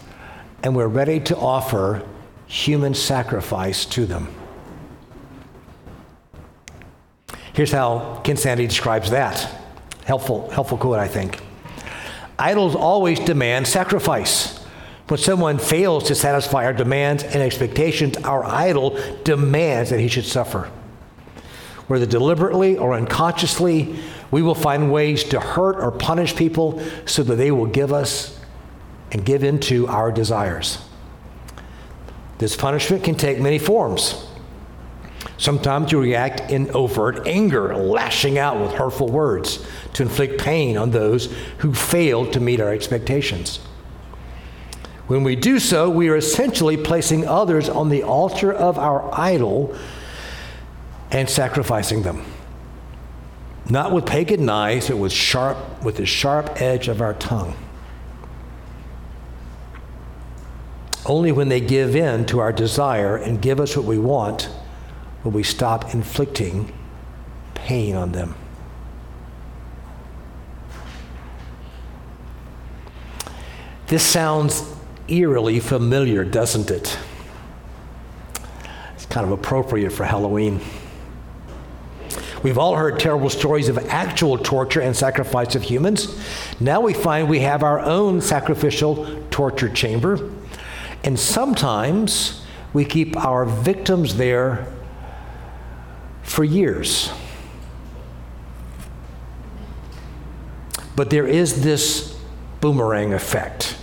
and 0.63 0.75
we're 0.75 0.88
ready 0.88 1.19
to 1.21 1.38
offer 1.38 2.04
human 2.49 2.95
sacrifice 2.95 3.85
to 3.85 4.07
them. 4.07 4.27
Here's 7.53 7.71
how 7.71 8.21
Ken 8.23 8.38
Sande 8.38 8.67
describes 8.67 9.12
that. 9.12 9.55
Helpful, 10.03 10.49
helpful 10.49 10.77
quote, 10.77 10.97
I 10.97 11.07
think. 11.07 11.39
Idols 12.39 12.75
always 12.75 13.19
demand 13.19 13.67
sacrifice. 13.67 14.57
When 15.09 15.19
someone 15.19 15.59
fails 15.59 16.05
to 16.05 16.15
satisfy 16.15 16.65
our 16.65 16.73
demands 16.73 17.23
and 17.23 17.35
expectations, 17.35 18.17
our 18.17 18.43
idol 18.43 18.99
demands 19.23 19.91
that 19.91 19.99
he 19.99 20.07
should 20.07 20.25
suffer. 20.25 20.71
Whether 21.88 22.07
deliberately 22.07 22.77
or 22.77 22.95
unconsciously, 22.95 23.95
we 24.31 24.41
will 24.41 24.55
find 24.55 24.91
ways 24.91 25.23
to 25.25 25.39
hurt 25.39 25.75
or 25.75 25.91
punish 25.91 26.35
people 26.35 26.81
so 27.05 27.21
that 27.23 27.35
they 27.35 27.51
will 27.51 27.67
give 27.67 27.93
us 27.93 28.39
and 29.12 29.23
give 29.23 29.43
into 29.43 29.88
our 29.88 30.12
desires. 30.12 30.79
This 32.39 32.56
punishment 32.56 33.04
can 33.04 33.15
take 33.15 33.39
many 33.39 33.60
forms. 33.60 34.25
Sometimes 35.38 35.91
you 35.91 36.02
react 36.02 36.52
in 36.52 36.71
overt 36.71 37.28
anger, 37.28 37.75
lashing 37.75 38.38
out 38.38 38.60
with 38.60 38.71
hurtful 38.71 39.10
words 39.10 39.65
to 39.93 40.04
inflict 40.04 40.41
pain 40.41 40.78
on 40.78 40.91
those 40.91 41.34
who 41.60 41.73
fail 41.73 42.30
to 42.32 42.39
meet 42.39 42.60
our 42.60 42.73
expectations. 42.73 43.58
When 45.08 45.23
we 45.23 45.36
do 45.36 45.60
so, 45.60 45.89
we 45.89 46.10
are 46.10 46.15
essentially 46.15 46.78
placing 46.78 47.28
others 47.28 47.67
on 47.67 47.89
the 47.89 48.04
altar 48.04 48.54
of 48.54 48.78
our 48.78 49.10
idol 49.19 49.75
and 51.12 51.30
sacrificing 51.30 52.04
them. 52.04 52.23
Not 53.69 53.91
with 53.91 54.06
pagan 54.06 54.45
knives, 54.45 54.88
but 54.88 54.97
with 54.97 55.12
sharp 55.12 55.84
with 55.84 55.97
the 55.97 56.06
sharp 56.06 56.62
edge 56.62 56.88
of 56.88 57.02
our 57.02 57.13
tongue. 57.15 57.56
Only 61.10 61.32
when 61.32 61.50
they 61.50 61.60
give 61.60 61.95
in 61.95 62.28
to 62.28 62.38
our 62.38 62.54
desire 62.54 63.17
and 63.17 63.41
give 63.41 63.60
us 63.60 63.76
what 63.76 63.88
we 63.88 63.98
want 63.98 64.48
will 65.24 65.32
we 65.32 65.41
stop 65.41 65.95
inflicting 65.95 66.72
pain 67.56 67.95
on 67.95 68.12
them. 68.12 68.36
This 73.88 74.04
sounds 74.04 74.63
eerily 75.08 75.60
familiar, 75.60 76.24
doesn't 76.24 76.69
it? 76.69 77.00
It's 78.93 79.08
kind 79.08 79.26
of 79.26 79.32
appropriate 79.32 79.89
for 79.89 80.04
Halloween. 80.04 80.62
We've 82.43 82.60
all 82.60 82.76
heard 82.76 83.00
terrible 83.00 83.32
stories 83.32 83.67
of 83.67 83.80
actual 83.89 84.38
torture 84.38 84.82
and 84.82 84.95
sacrifice 84.95 85.56
of 85.56 85.63
humans. 85.63 86.24
Now 86.60 86.82
we 86.82 86.93
find 86.93 87.28
we 87.28 87.39
have 87.39 87.63
our 87.63 87.80
own 87.80 88.22
sacrificial 88.22 89.24
torture 89.32 89.69
chamber. 89.69 90.30
And 91.03 91.19
sometimes 91.19 92.43
we 92.73 92.85
keep 92.85 93.17
our 93.17 93.45
victims 93.45 94.17
there 94.17 94.67
for 96.23 96.43
years. 96.43 97.12
But 100.95 101.09
there 101.09 101.27
is 101.27 101.63
this 101.63 102.17
boomerang 102.62 103.13
effect. 103.13 103.77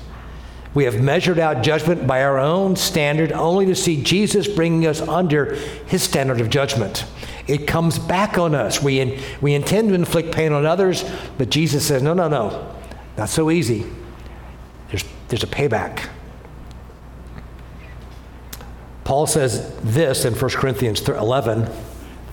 We 0.75 0.85
have 0.85 1.01
measured 1.01 1.39
out 1.39 1.63
judgment 1.63 2.07
by 2.07 2.23
our 2.23 2.39
own 2.39 2.77
standard 2.77 3.33
only 3.33 3.65
to 3.67 3.75
see 3.75 4.03
Jesus 4.03 4.47
bringing 4.47 4.87
us 4.87 5.01
under 5.01 5.55
his 5.87 6.03
standard 6.03 6.41
of 6.41 6.51
judgment. 6.51 7.07
It 7.47 7.67
comes 7.67 7.99
back 7.99 8.37
on 8.37 8.55
us. 8.55 8.83
We, 8.83 9.01
in, 9.01 9.23
we 9.41 9.55
intend 9.55 9.89
to 9.89 9.95
inflict 9.95 10.33
pain 10.33 10.53
on 10.53 10.67
others, 10.67 11.05
but 11.39 11.49
Jesus 11.49 11.87
says, 11.87 12.03
no, 12.03 12.13
no, 12.13 12.29
no, 12.29 12.75
not 13.17 13.31
so 13.31 13.51
easy. 13.51 13.87
There's, 14.91 15.05
there's 15.29 15.45
a 15.45 15.47
payback. 15.49 16.11
Paul 19.07 19.29
says 19.29 19.73
this 19.85 20.25
in 20.25 20.35
1 20.35 20.51
Corinthians 20.51 21.09
11, 21.09 21.71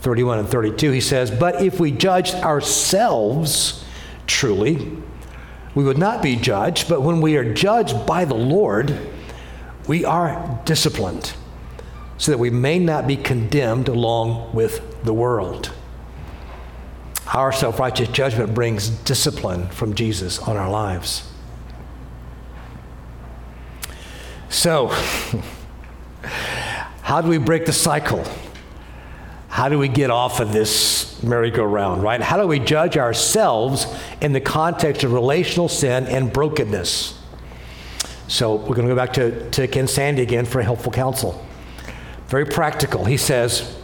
31 0.02 0.40
and 0.40 0.50
32. 0.50 0.90
He 0.90 1.02
says, 1.02 1.30
But 1.30 1.62
if 1.62 1.80
we 1.80 1.92
judged 1.92 2.34
ourselves 2.34 3.86
truly, 4.26 4.98
we 5.76 5.84
would 5.84 6.00
not 6.00 6.24
be 6.24 6.36
judged, 6.36 6.90
but 6.90 7.04
when 7.04 7.22
we 7.22 7.38
are 7.38 7.54
judged 7.54 8.08
by 8.08 8.26
the 8.26 8.34
Lord, 8.34 9.00
we 9.88 10.04
are 10.04 10.62
disciplined 10.66 11.34
so 12.18 12.32
that 12.32 12.40
we 12.40 12.50
may 12.50 12.80
not 12.80 13.06
be 13.06 13.18
condemned 13.18 13.88
along 13.88 14.56
with 14.56 15.04
the 15.04 15.14
world. 15.14 15.72
Our 17.36 17.52
self 17.52 17.80
righteous 17.80 18.10
judgment 18.10 18.56
brings 18.56 18.90
discipline 18.90 19.68
from 19.68 19.94
Jesus 19.94 20.40
on 20.40 20.58
our 20.58 20.72
lives. 20.72 21.32
So, 24.50 24.92
how 27.04 27.22
do 27.22 27.28
we 27.28 27.38
break 27.38 27.66
the 27.66 27.74
cycle? 27.74 28.26
How 29.50 29.70
do 29.70 29.78
we 29.78 29.90
get 29.90 30.10
off 30.10 30.40
of 30.40 30.52
this 30.52 31.22
merry-go-round, 31.22 32.02
right? 32.02 32.20
How 32.20 32.38
do 32.38 32.48
we 32.48 32.60
judge 32.60 32.98
ourselves 32.98 33.86
in 34.22 34.32
the 34.32 34.42
context 34.42 35.04
of 35.04 35.12
relational 35.12 35.70
sin 35.70 36.08
and 36.08 36.34
brokenness? 36.34 37.20
So 38.28 38.56
we're 38.56 38.76
going 38.76 38.88
to 38.88 38.94
go 38.94 38.96
back 38.96 39.14
to, 39.14 39.50
to 39.52 39.68
Ken 39.68 39.86
Sande 39.86 40.20
again 40.20 40.46
for 40.46 40.62
helpful 40.62 40.92
counsel. 40.92 41.46
Very 42.30 42.46
practical. 42.46 43.06
He 43.06 43.18
says, 43.18 43.78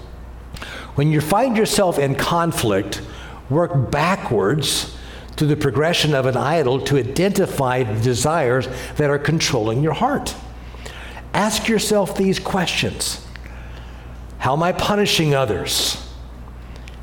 when 0.95 1.11
you 1.11 1.21
find 1.21 1.57
yourself 1.57 1.99
in 1.99 2.15
conflict, 2.15 3.01
work 3.49 3.91
backwards 3.91 4.97
through 5.35 5.49
the 5.49 5.57
progression 5.57 6.15
of 6.15 6.25
an 6.25 6.37
idol 6.37 6.81
to 6.85 6.97
identify 6.97 7.83
the 7.83 8.01
desires 8.01 8.67
that 8.95 9.09
are 9.09 9.19
controlling 9.19 9.83
your 9.83 9.93
heart. 9.93 10.33
Ask 11.33 11.67
yourself 11.67 12.15
these 12.17 12.39
questions 12.39 13.25
how 14.39 14.53
am 14.53 14.63
I 14.63 14.71
punishing 14.71 15.35
others? 15.35 16.01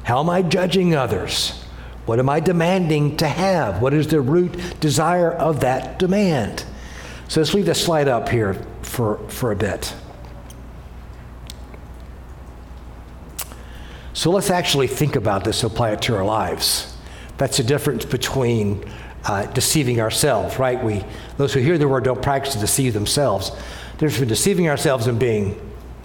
How 0.05 0.21
am 0.21 0.31
I 0.31 0.41
judging 0.41 0.95
others? 0.95 1.63
What 2.07 2.19
am 2.19 2.31
I 2.31 2.41
demanding 2.41 3.19
to 3.19 3.29
have? 3.29 3.83
What 3.83 3.93
is 3.93 4.07
the 4.09 4.21
root 4.21 4.81
desire 4.81 5.33
of 5.33 5.61
that 5.61 5.99
demand? 5.99 6.65
So 7.29 7.41
let's 7.41 7.53
leave 7.53 7.67
this 7.67 7.85
slide 7.85 8.09
up 8.09 8.29
here 8.29 8.55
for, 8.83 9.19
for 9.29 9.53
a 9.53 9.57
bit. 9.57 9.93
So 14.13 14.31
let's 14.31 14.49
actually 14.49 14.87
think 14.87 15.15
about 15.15 15.45
this 15.45 15.63
apply 15.63 15.91
it 15.91 16.03
to 16.03 16.17
our 16.17 16.25
lives. 16.25 16.97
That's 17.37 17.59
the 17.59 17.65
difference 17.65 18.05
between 18.07 18.83
uh, 19.25 19.47
deceiving 19.47 20.01
ourselves, 20.01 20.59
right? 20.59 20.83
We, 20.83 21.05
those 21.37 21.53
who 21.53 21.61
hear 21.61 21.77
the 21.77 21.89
word 21.89 22.05
don't 22.05 22.23
practice 22.23 22.55
to 22.55 22.61
deceive 22.61 22.95
themselves. 22.95 23.51
There's 23.99 24.13
between 24.13 24.29
deceiving 24.29 24.69
ourselves 24.69 25.07
and 25.07 25.19
being 25.19 25.59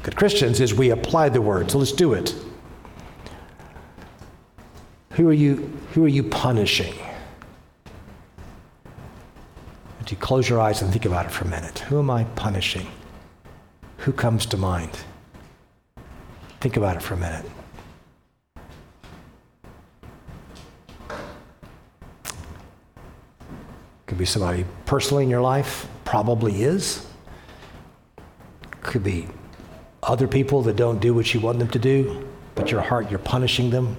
good 0.04 0.16
Christians 0.16 0.60
is 0.62 0.74
we 0.74 0.92
apply 0.92 1.30
the 1.30 1.42
word. 1.42 1.70
So 1.70 1.78
let's 1.78 1.92
do 1.92 2.14
it. 2.14 2.34
Who 5.12 5.28
are 5.28 5.34
you, 5.34 5.78
who 5.94 6.06
are 6.06 6.10
you 6.10 6.24
punishing? 6.24 6.94
Would 10.00 10.10
you 10.10 10.18
close 10.18 10.48
your 10.48 10.62
eyes 10.62 10.82
and 10.82 10.92
think 10.92 11.06
about 11.06 11.26
it 11.26 11.32
for 11.32 11.46
a 11.46 11.48
minute? 11.50 11.80
Who 11.80 12.00
am 12.00 12.10
I 12.10 12.24
punishing? 12.36 12.88
Who 13.98 14.14
comes 14.14 14.46
to 14.48 14.58
mind? 14.58 14.98
Think 16.62 16.78
about 16.78 16.96
it 16.96 17.02
for 17.02 17.16
a 17.16 17.18
minute. 17.18 17.46
Could 24.06 24.18
be 24.18 24.26
somebody 24.26 24.66
personally 24.86 25.24
in 25.24 25.30
your 25.30 25.42
life, 25.42 25.88
probably 26.06 26.64
is. 26.64 27.06
Could 28.92 29.04
be 29.06 29.26
other 30.04 30.28
people 30.28 30.64
that 30.64 30.76
don't 30.76 31.00
do 31.00 31.14
what 31.14 31.34
you 31.34 31.40
want 31.40 31.60
them 31.60 31.70
to 31.70 31.80
do, 31.80 32.28
but 32.56 32.72
your 32.72 32.82
heart, 32.82 33.10
you're 33.10 33.20
punishing 33.20 33.70
them? 33.70 33.96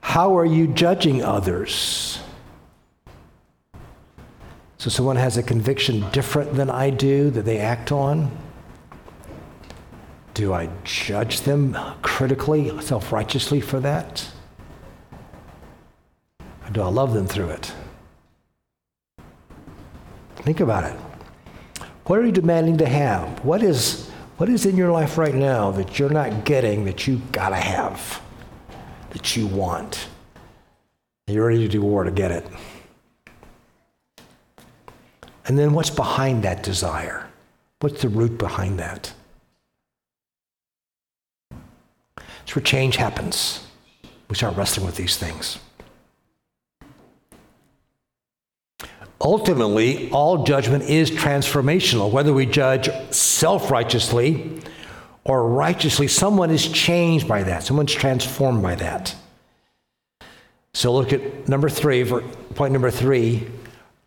How 0.00 0.38
are 0.38 0.46
you 0.46 0.66
judging 0.66 1.22
others? 1.22 2.20
So, 4.78 4.88
someone 4.88 5.16
has 5.16 5.36
a 5.36 5.42
conviction 5.42 6.08
different 6.10 6.54
than 6.54 6.70
I 6.70 6.88
do 6.88 7.28
that 7.32 7.44
they 7.44 7.58
act 7.58 7.92
on. 7.92 8.30
Do 10.32 10.54
I 10.54 10.70
judge 10.82 11.42
them 11.42 11.76
critically, 12.00 12.80
self 12.80 13.12
righteously 13.12 13.60
for 13.60 13.78
that? 13.80 14.26
Or 16.40 16.70
do 16.72 16.80
I 16.80 16.88
love 16.88 17.12
them 17.12 17.26
through 17.26 17.50
it? 17.50 17.74
Think 20.36 20.60
about 20.60 20.84
it. 20.84 21.09
What 22.04 22.18
are 22.18 22.26
you 22.26 22.32
demanding 22.32 22.78
to 22.78 22.86
have? 22.86 23.44
What 23.44 23.62
is, 23.62 24.08
what 24.36 24.48
is 24.48 24.66
in 24.66 24.76
your 24.76 24.90
life 24.90 25.18
right 25.18 25.34
now 25.34 25.70
that 25.72 25.98
you're 25.98 26.10
not 26.10 26.44
getting 26.44 26.84
that 26.86 27.06
you 27.06 27.20
gotta 27.32 27.56
have, 27.56 28.20
that 29.10 29.36
you 29.36 29.46
want? 29.46 30.08
You're 31.26 31.46
ready 31.46 31.60
to 31.60 31.68
do 31.68 31.82
war 31.82 32.04
to 32.04 32.10
get 32.10 32.30
it. 32.30 32.46
And 35.46 35.58
then 35.58 35.72
what's 35.72 35.90
behind 35.90 36.42
that 36.42 36.62
desire? 36.62 37.28
What's 37.80 38.02
the 38.02 38.08
root 38.08 38.38
behind 38.38 38.78
that? 38.78 39.12
It's 42.42 42.54
where 42.56 42.62
change 42.62 42.96
happens. 42.96 43.66
We 44.28 44.36
start 44.36 44.56
wrestling 44.56 44.86
with 44.86 44.96
these 44.96 45.16
things. 45.16 45.58
Ultimately, 49.22 50.10
all 50.10 50.44
judgment 50.44 50.84
is 50.84 51.10
transformational. 51.10 52.10
Whether 52.10 52.32
we 52.32 52.46
judge 52.46 52.88
self 53.14 53.70
righteously 53.70 54.62
or 55.24 55.46
righteously, 55.46 56.08
someone 56.08 56.50
is 56.50 56.66
changed 56.66 57.28
by 57.28 57.42
that, 57.42 57.62
someone's 57.62 57.92
transformed 57.92 58.62
by 58.62 58.76
that. 58.76 59.14
So 60.72 60.92
look 60.92 61.12
at 61.12 61.48
number 61.48 61.68
three, 61.68 62.04
point 62.04 62.72
number 62.72 62.90
three 62.90 63.46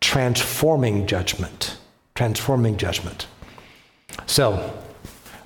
transforming 0.01 1.05
judgment. 1.05 1.77
Transforming 2.15 2.77
judgment. 2.77 3.27
So 4.25 4.79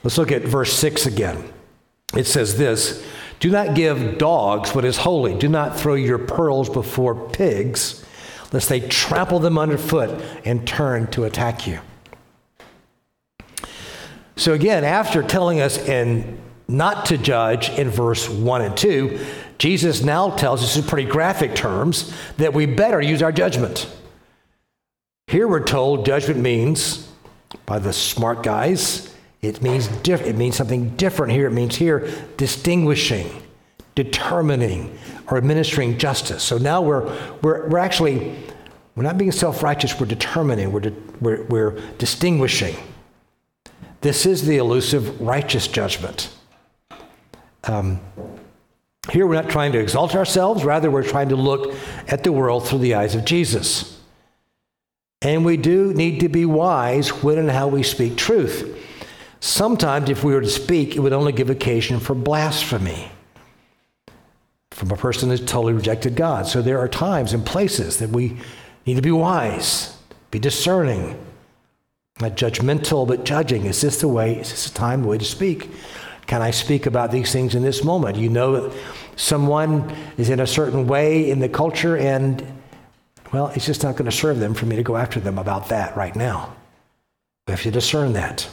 let's 0.04 0.18
look 0.18 0.32
at 0.32 0.44
verse 0.44 0.72
six 0.72 1.06
again. 1.06 1.52
It 2.16 2.26
says 2.26 2.58
this 2.58 3.06
Do 3.42 3.50
not 3.50 3.76
give 3.76 4.18
dogs 4.18 4.74
what 4.74 4.86
is 4.86 4.98
holy, 4.98 5.38
do 5.38 5.50
not 5.50 5.78
throw 5.78 5.96
your 5.96 6.20
pearls 6.20 6.70
before 6.70 7.30
pigs 7.30 8.06
lest 8.52 8.70
they 8.70 8.80
trample 8.80 9.40
them 9.40 9.58
underfoot 9.58 10.10
and 10.46 10.68
turn 10.68 11.08
to 11.08 11.24
attack 11.24 11.68
you. 11.68 11.80
So, 14.36 14.54
again, 14.54 14.84
after 14.84 15.24
telling 15.24 15.60
us 15.62 15.78
in 15.78 16.40
not 16.68 17.08
to 17.08 17.18
judge 17.18 17.70
in 17.70 17.90
verse 17.90 18.30
1 18.30 18.62
and 18.62 18.78
2, 18.78 19.20
Jesus 19.58 20.04
now 20.04 20.30
tells 20.30 20.64
us 20.64 20.78
in 20.78 20.84
pretty 20.84 21.10
graphic 21.10 21.56
terms 21.56 22.14
that 22.38 22.54
we 22.54 22.66
better 22.66 23.02
use 23.02 23.24
our 23.24 23.32
judgment. 23.32 23.90
Here 25.28 25.48
we're 25.48 25.64
told 25.64 26.06
judgment 26.06 26.40
means, 26.40 27.12
by 27.66 27.80
the 27.80 27.92
smart 27.92 28.44
guys, 28.44 29.14
it 29.42 29.62
means 29.62 29.88
diff- 29.88 30.26
it 30.26 30.36
means 30.36 30.56
something 30.56 30.96
different 30.96 31.34
here. 31.34 31.48
It 31.48 31.54
means 31.54 31.76
here 31.76 32.08
distinguishing, 32.38 33.30
determining, 33.98 34.98
or 35.30 35.38
administering 35.38 35.98
justice. 35.98 36.44
So 36.44 36.58
now 36.58 36.82
we're 36.82 37.04
we're, 37.42 37.68
we're 37.68 37.80
actually 37.80 38.38
we're 38.96 39.04
not 39.04 39.18
being 39.18 39.32
self-righteous. 39.34 40.00
We're 40.00 40.06
determining. 40.06 40.72
We're, 40.72 40.94
we're 41.20 41.44
we're 41.46 41.72
distinguishing. 41.98 42.76
This 44.02 44.26
is 44.26 44.46
the 44.46 44.58
elusive 44.58 45.20
righteous 45.20 45.68
judgment. 45.68 46.30
Um, 47.64 48.00
here 49.12 49.26
we're 49.26 49.42
not 49.42 49.50
trying 49.50 49.72
to 49.72 49.80
exalt 49.80 50.16
ourselves, 50.16 50.64
rather, 50.64 50.92
we're 50.92 51.04
trying 51.04 51.30
to 51.30 51.36
look 51.36 51.76
at 52.08 52.24
the 52.24 52.32
world 52.32 52.68
through 52.68 52.80
the 52.80 52.94
eyes 52.94 53.16
of 53.16 53.26
Jesus. 53.26 54.00
And 55.22 55.44
we 55.44 55.58
do 55.58 55.94
need 55.94 56.20
to 56.20 56.30
be 56.30 56.46
wise 56.46 57.10
when 57.24 57.40
and 57.40 57.50
how 57.50 57.68
we 57.68 57.84
speak 57.84 58.18
truth. 58.18 58.78
Sometimes, 59.40 60.10
if 60.10 60.24
we 60.24 60.34
were 60.34 60.42
to 60.42 60.50
speak, 60.50 60.96
it 60.96 61.00
would 61.00 61.14
only 61.14 61.32
give 61.32 61.50
occasion 61.50 62.00
for 62.00 62.16
blasphemy 62.16 63.12
from 64.78 64.92
a 64.92 64.96
person 64.96 65.30
who's 65.30 65.40
totally 65.44 65.74
rejected 65.74 66.16
God. 66.16 66.46
So 66.46 66.62
there 66.62 66.78
are 66.78 66.88
times 66.88 67.34
and 67.34 67.44
places 67.44 67.98
that 67.98 68.12
we 68.12 68.38
need 68.86 68.94
to 68.94 69.02
be 69.02 69.12
wise, 69.12 69.98
be 70.30 70.38
discerning, 70.38 71.20
not 72.22 72.34
judgmental, 72.38 73.08
but 73.08 73.24
judging. 73.24 73.66
Is 73.66 73.82
this 73.82 74.00
the 74.02 74.08
way, 74.08 74.36
is 74.38 74.52
this 74.52 74.70
the 74.70 74.78
time, 74.78 75.02
the 75.02 75.08
way 75.08 75.18
to 75.18 75.26
speak? 75.26 75.72
Can 76.28 76.44
I 76.44 76.52
speak 76.52 76.86
about 76.86 77.10
these 77.10 77.34
things 77.34 77.56
in 77.56 77.64
this 77.64 77.84
moment? 77.84 78.18
You 78.18 78.30
know 78.30 78.72
someone 79.16 79.92
is 80.16 80.30
in 80.30 80.40
a 80.40 80.46
certain 80.46 80.86
way 80.86 81.28
in 81.28 81.40
the 81.40 81.50
culture, 81.50 81.98
and, 81.98 82.46
well, 83.34 83.48
it's 83.56 83.66
just 83.66 83.82
not 83.82 83.96
going 83.96 84.06
to 84.06 84.16
serve 84.16 84.38
them 84.38 84.54
for 84.54 84.68
me 84.68 84.76
to 84.76 84.84
go 84.84 84.96
after 84.96 85.20
them 85.20 85.40
about 85.40 85.70
that 85.70 85.98
right 85.98 86.16
now. 86.16 86.56
We 87.48 87.54
have 87.54 87.64
to 87.64 87.72
discern 87.72 88.14
that. 88.14 88.48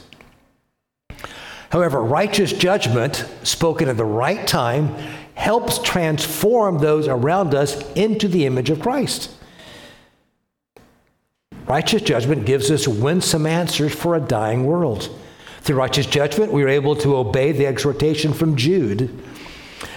However, 1.68 2.02
righteous 2.02 2.50
judgment, 2.50 3.28
spoken 3.42 3.90
at 3.90 3.98
the 3.98 4.06
right 4.06 4.46
time, 4.46 4.96
helps 5.44 5.78
transform 5.80 6.78
those 6.78 7.06
around 7.06 7.54
us 7.54 7.76
into 7.92 8.26
the 8.26 8.46
image 8.46 8.70
of 8.70 8.80
Christ. 8.80 9.30
Righteous 11.66 12.00
judgment 12.00 12.46
gives 12.46 12.70
us 12.70 12.88
winsome 12.88 13.44
answers 13.44 13.94
for 13.94 14.14
a 14.14 14.20
dying 14.20 14.64
world. 14.64 15.10
Through 15.60 15.76
righteous 15.76 16.06
judgment, 16.06 16.50
we 16.50 16.62
are 16.62 16.68
able 16.68 16.96
to 16.96 17.16
obey 17.16 17.52
the 17.52 17.66
exhortation 17.66 18.32
from 18.32 18.56
Jude. 18.56 19.10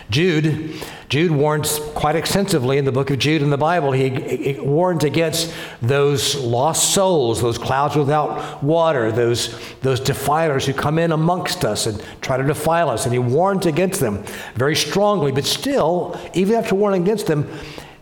Jude, 0.10 0.74
Jude 1.10 1.32
warns 1.32 1.80
quite 1.94 2.16
extensively 2.16 2.78
in 2.78 2.86
the 2.86 2.92
book 2.94 3.10
of 3.10 3.20
Jude 3.20 3.42
in 3.42 3.50
the 3.50 3.58
Bible. 3.58 3.92
He, 3.92 4.10
he, 4.10 4.60
warns 4.60 5.04
against 5.04 5.54
those 5.82 6.36
lost 6.36 6.94
souls, 6.94 7.42
those 7.42 7.58
clouds 7.58 7.96
without 7.96 8.64
water, 8.64 9.12
those, 9.12 9.60
those 9.82 10.00
defilers 10.00 10.66
who 10.66 10.74
come 10.74 10.98
in 10.98 11.12
amongst 11.12 11.66
us 11.66 11.88
and 11.88 12.02
try 12.22 12.38
to 12.38 12.44
defile 12.44 12.90
us. 12.90 13.06
And 13.06 13.14
he 13.14 13.20
warns 13.20 13.66
against 13.66 14.00
them 14.00 14.24
very 14.56 14.76
strongly. 14.76 15.34
But 15.34 15.46
still, 15.46 16.18
even 16.34 16.56
after 16.56 16.76
warning 16.76 17.02
against 17.02 17.28
them, 17.28 17.50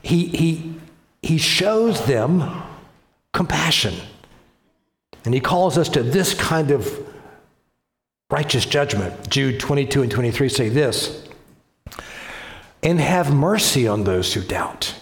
he, 0.04 0.28
he, 0.28 0.76
he 1.24 1.40
shows 1.40 2.06
them 2.06 2.64
compassion. 3.34 3.96
And 5.26 5.34
he 5.34 5.40
calls 5.40 5.76
us 5.78 5.90
to 5.90 6.04
this 6.04 6.36
kind 6.36 6.70
of 6.70 6.88
righteous 8.30 8.66
judgment. 8.66 9.28
Jude 9.30 9.60
22 9.60 10.04
and 10.04 10.12
23 10.12 10.50
say 10.50 10.70
this 10.70 11.25
And 12.86 13.02
have 13.02 13.34
mercy 13.34 13.88
on 13.88 14.04
those 14.04 14.34
who 14.36 14.42
doubt. 14.42 14.94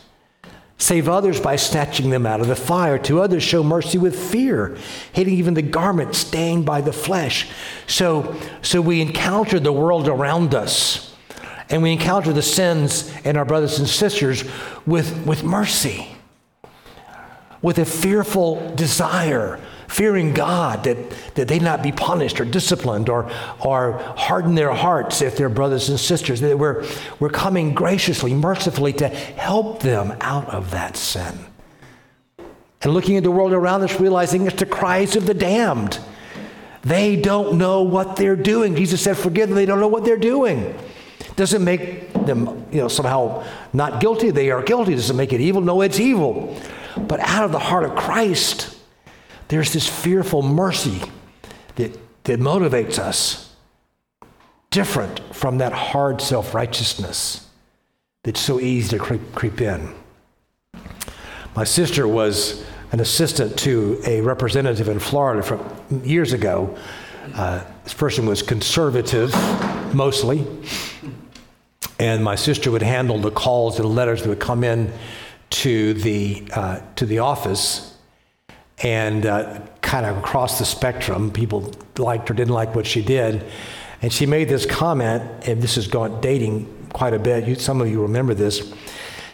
Save 0.78 1.08
others 1.08 1.40
by 1.40 1.58
snatching 1.58 2.10
them 2.10 2.26
out 2.26 2.42
of 2.42 2.48
the 2.48 2.56
fire. 2.56 2.98
To 3.00 3.22
others, 3.22 3.44
show 3.44 3.62
mercy 3.62 3.98
with 3.98 4.18
fear, 4.18 4.78
hating 5.12 5.36
even 5.36 5.54
the 5.54 5.62
garment 5.62 6.16
stained 6.16 6.66
by 6.66 6.82
the 6.82 6.94
flesh. 6.94 7.50
So, 7.86 8.36
so 8.62 8.82
we 8.82 9.02
encounter 9.02 9.60
the 9.60 9.72
world 9.72 10.08
around 10.08 10.56
us, 10.56 11.14
and 11.70 11.84
we 11.84 11.92
encounter 11.92 12.34
the 12.34 12.42
sins 12.42 13.14
in 13.26 13.38
our 13.38 13.46
brothers 13.46 13.80
and 13.80 13.88
sisters 13.88 14.44
with, 14.86 15.26
with 15.26 15.44
mercy, 15.44 16.08
with 17.62 17.78
a 17.80 17.86
fearful 17.86 18.74
desire 18.76 19.60
fearing 19.88 20.34
God 20.34 20.84
that, 20.84 20.98
that 21.36 21.48
they 21.48 21.60
not 21.60 21.84
be 21.84 21.92
punished 21.92 22.40
or 22.40 22.46
disciplined 22.46 23.10
or, 23.10 23.30
or 23.60 23.94
harden 24.16 24.56
their 24.56 24.74
hearts 24.74 25.22
if 25.22 25.38
they're 25.38 25.50
brothers 25.50 25.90
and 25.90 26.00
sisters. 26.00 26.42
That 26.42 26.58
we're, 26.58 26.86
we're 27.20 27.30
coming 27.30 27.74
graciously, 27.74 28.34
mercifully 28.34 28.94
to 28.94 29.08
help 29.08 29.82
them 29.82 30.16
out 30.22 30.48
of 30.50 30.72
that 30.72 30.98
sin. 30.98 31.38
And 32.82 32.94
looking 32.94 33.16
at 33.18 33.24
the 33.24 33.32
world 33.32 33.54
around 33.54 33.82
us, 33.84 34.00
realizing 34.00 34.46
it's 34.46 34.60
the 34.60 34.66
cries 34.66 35.16
of 35.16 35.26
the 35.26 35.34
damned. 35.34 36.00
They 36.82 37.16
don't 37.16 37.58
know 37.58 37.82
what 37.82 38.18
they're 38.18 38.36
doing. 38.36 38.76
Jesus 38.76 39.02
said, 39.02 39.18
Forgive 39.18 39.50
them, 39.50 39.56
they 39.56 39.66
don't 39.66 39.80
know 39.80 39.88
what 39.88 40.04
they're 40.04 40.18
doing. 40.18 40.78
Doesn't 41.36 41.64
make 41.64 42.14
them, 42.14 42.66
you 42.72 42.80
know, 42.80 42.88
somehow 42.88 43.46
not 43.72 44.02
guilty. 44.02 44.30
They 44.30 44.52
are 44.52 44.62
guilty. 44.62 44.94
Doesn't 44.94 45.16
make 45.16 45.34
it 45.34 45.42
evil. 45.42 45.62
No, 45.62 45.82
it's 45.82 46.00
evil. 46.00 46.56
But 46.98 47.20
out 47.22 47.46
of 47.46 47.52
the 47.52 47.60
heart 47.60 47.86
of 47.86 47.96
Christ, 47.96 48.73
there's 49.48 49.74
this 49.74 49.88
fearful 49.88 50.42
mercy 50.42 51.02
that, 51.76 51.98
that 52.24 52.40
motivates 52.40 53.00
us, 53.00 53.56
different 54.70 55.20
from 55.36 55.60
that 55.60 55.74
hard 55.74 56.22
self 56.22 56.54
righteousness 56.54 57.48
that's 58.24 58.40
so 58.40 58.60
easy 58.60 58.98
to 58.98 59.04
creep, 59.04 59.22
creep 59.36 59.62
in. 59.62 59.94
My 61.56 61.64
sister 61.64 62.08
was 62.08 62.66
an 62.92 63.00
assistant 63.00 63.58
to 63.60 64.02
a 64.06 64.22
representative 64.22 64.88
in 64.88 65.00
Florida 65.00 65.44
from 65.44 66.04
years 66.04 66.34
ago. 66.34 66.78
Uh, 67.36 67.64
this 67.84 67.94
person 67.94 68.26
was 68.26 68.42
conservative, 68.42 69.34
mostly, 69.94 70.48
and 72.00 72.24
my 72.24 72.36
sister 72.36 72.72
would 72.72 72.82
handle 72.82 73.20
the 73.20 73.32
calls 73.32 73.80
and 73.80 73.88
letters 73.88 74.24
that 74.24 74.30
would 74.30 74.40
come 74.40 74.64
in 74.64 74.92
to 75.50 75.94
the 75.94 76.44
uh, 76.54 76.80
to 76.96 77.06
the 77.06 77.20
office 77.20 77.93
and 78.84 79.26
uh, 79.26 79.62
kind 79.82 80.06
of 80.06 80.18
across 80.18 80.60
the 80.60 80.66
spectrum, 80.66 81.32
people 81.32 81.72
liked 81.98 82.30
or 82.30 82.34
didn't 82.34 82.54
like 82.54 82.76
what 82.76 82.86
she 82.86 83.02
did. 83.02 83.44
And 84.02 84.12
she 84.12 84.26
made 84.26 84.50
this 84.50 84.66
comment, 84.66 85.48
and 85.48 85.62
this 85.62 85.78
is 85.78 85.88
going 85.88 86.20
dating 86.20 86.90
quite 86.92 87.14
a 87.14 87.20
bit. 87.20 87.48
You, 87.48 87.56
some 87.56 87.80
of 87.82 87.90
you 87.90 88.02
remember 88.02 88.34
this. 88.34 88.74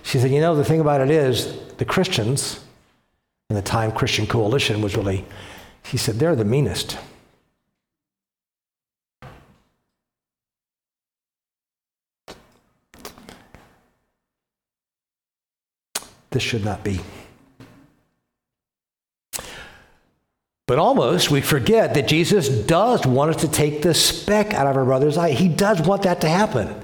She 0.03 0.19
said, 0.19 0.31
"You 0.31 0.39
know, 0.39 0.55
the 0.55 0.63
thing 0.63 0.79
about 0.79 1.01
it 1.01 1.09
is, 1.09 1.57
the 1.77 1.85
Christians, 1.85 2.63
in 3.49 3.55
the 3.55 3.63
time 3.63 3.91
Christian 3.91 4.27
Coalition 4.27 4.81
was 4.81 4.95
really," 4.95 5.25
she 5.83 5.97
said, 5.97 6.19
"they're 6.19 6.35
the 6.35 6.45
meanest." 6.45 6.97
This 16.31 16.43
should 16.43 16.63
not 16.63 16.83
be. 16.83 17.01
But 20.69 20.77
almost 20.77 21.31
we 21.31 21.41
forget 21.41 21.95
that 21.95 22.07
Jesus 22.07 22.47
does 22.47 23.03
want 23.03 23.31
us 23.35 23.41
to 23.41 23.47
take 23.47 23.81
the 23.81 23.95
speck 23.95 24.53
out 24.53 24.67
of 24.67 24.77
our 24.77 24.85
brother's 24.85 25.17
eye. 25.17 25.31
He 25.31 25.47
does 25.47 25.81
want 25.81 26.03
that 26.03 26.21
to 26.21 26.29
happen. 26.29 26.79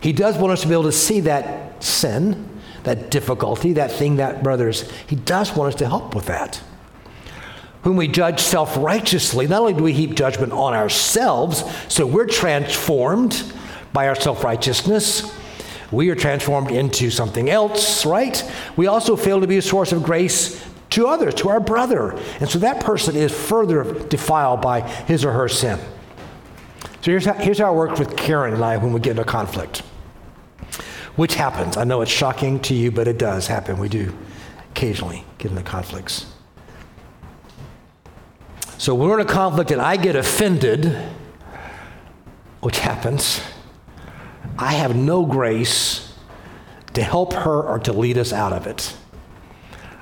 He 0.00 0.12
does 0.12 0.36
want 0.36 0.52
us 0.52 0.60
to 0.60 0.68
be 0.68 0.74
able 0.74 0.84
to 0.84 0.92
see 0.92 1.18
that 1.22 1.82
sin, 1.82 2.48
that 2.84 3.10
difficulty, 3.10 3.72
that 3.72 3.90
thing 3.90 4.18
that 4.18 4.44
brothers, 4.44 4.88
he 5.08 5.16
does 5.16 5.56
want 5.56 5.74
us 5.74 5.78
to 5.80 5.88
help 5.88 6.14
with 6.14 6.26
that. 6.26 6.62
Whom 7.82 7.96
we 7.96 8.06
judge 8.06 8.38
self 8.38 8.76
righteously, 8.76 9.48
not 9.48 9.62
only 9.62 9.74
do 9.74 9.82
we 9.82 9.92
heap 9.92 10.14
judgment 10.14 10.52
on 10.52 10.74
ourselves, 10.74 11.64
so 11.88 12.06
we're 12.06 12.26
transformed 12.26 13.42
by 13.92 14.06
our 14.06 14.14
self 14.14 14.44
righteousness, 14.44 15.36
we 15.90 16.10
are 16.10 16.14
transformed 16.14 16.70
into 16.70 17.10
something 17.10 17.50
else, 17.50 18.06
right? 18.06 18.48
We 18.76 18.86
also 18.86 19.16
fail 19.16 19.40
to 19.40 19.48
be 19.48 19.56
a 19.56 19.62
source 19.62 19.90
of 19.90 20.04
grace 20.04 20.64
to 20.96 21.06
others, 21.06 21.34
to 21.34 21.50
our 21.50 21.60
brother. 21.60 22.18
And 22.40 22.48
so 22.48 22.58
that 22.60 22.82
person 22.82 23.16
is 23.16 23.30
further 23.30 23.84
defiled 24.08 24.62
by 24.62 24.80
his 24.80 25.26
or 25.26 25.32
her 25.32 25.46
sin. 25.46 25.78
So 27.02 27.10
here's 27.10 27.26
how, 27.26 27.34
here's 27.34 27.58
how 27.58 27.74
it 27.74 27.76
works 27.76 28.00
with 28.00 28.16
Karen 28.16 28.54
and 28.54 28.64
I 28.64 28.78
when 28.78 28.94
we 28.94 29.00
get 29.00 29.10
into 29.10 29.24
conflict, 29.24 29.82
which 31.14 31.34
happens. 31.34 31.76
I 31.76 31.84
know 31.84 32.00
it's 32.00 32.10
shocking 32.10 32.60
to 32.60 32.74
you, 32.74 32.90
but 32.90 33.06
it 33.08 33.18
does 33.18 33.46
happen. 33.46 33.78
We 33.78 33.90
do 33.90 34.16
occasionally 34.70 35.22
get 35.36 35.50
into 35.50 35.62
conflicts. 35.62 36.32
So 38.78 38.94
we're 38.94 39.20
in 39.20 39.26
a 39.26 39.30
conflict 39.30 39.70
and 39.70 39.82
I 39.82 39.98
get 39.98 40.16
offended, 40.16 40.96
which 42.60 42.78
happens, 42.78 43.42
I 44.58 44.72
have 44.72 44.96
no 44.96 45.26
grace 45.26 46.14
to 46.94 47.02
help 47.02 47.34
her 47.34 47.62
or 47.62 47.80
to 47.80 47.92
lead 47.92 48.16
us 48.16 48.32
out 48.32 48.54
of 48.54 48.66
it. 48.66 48.96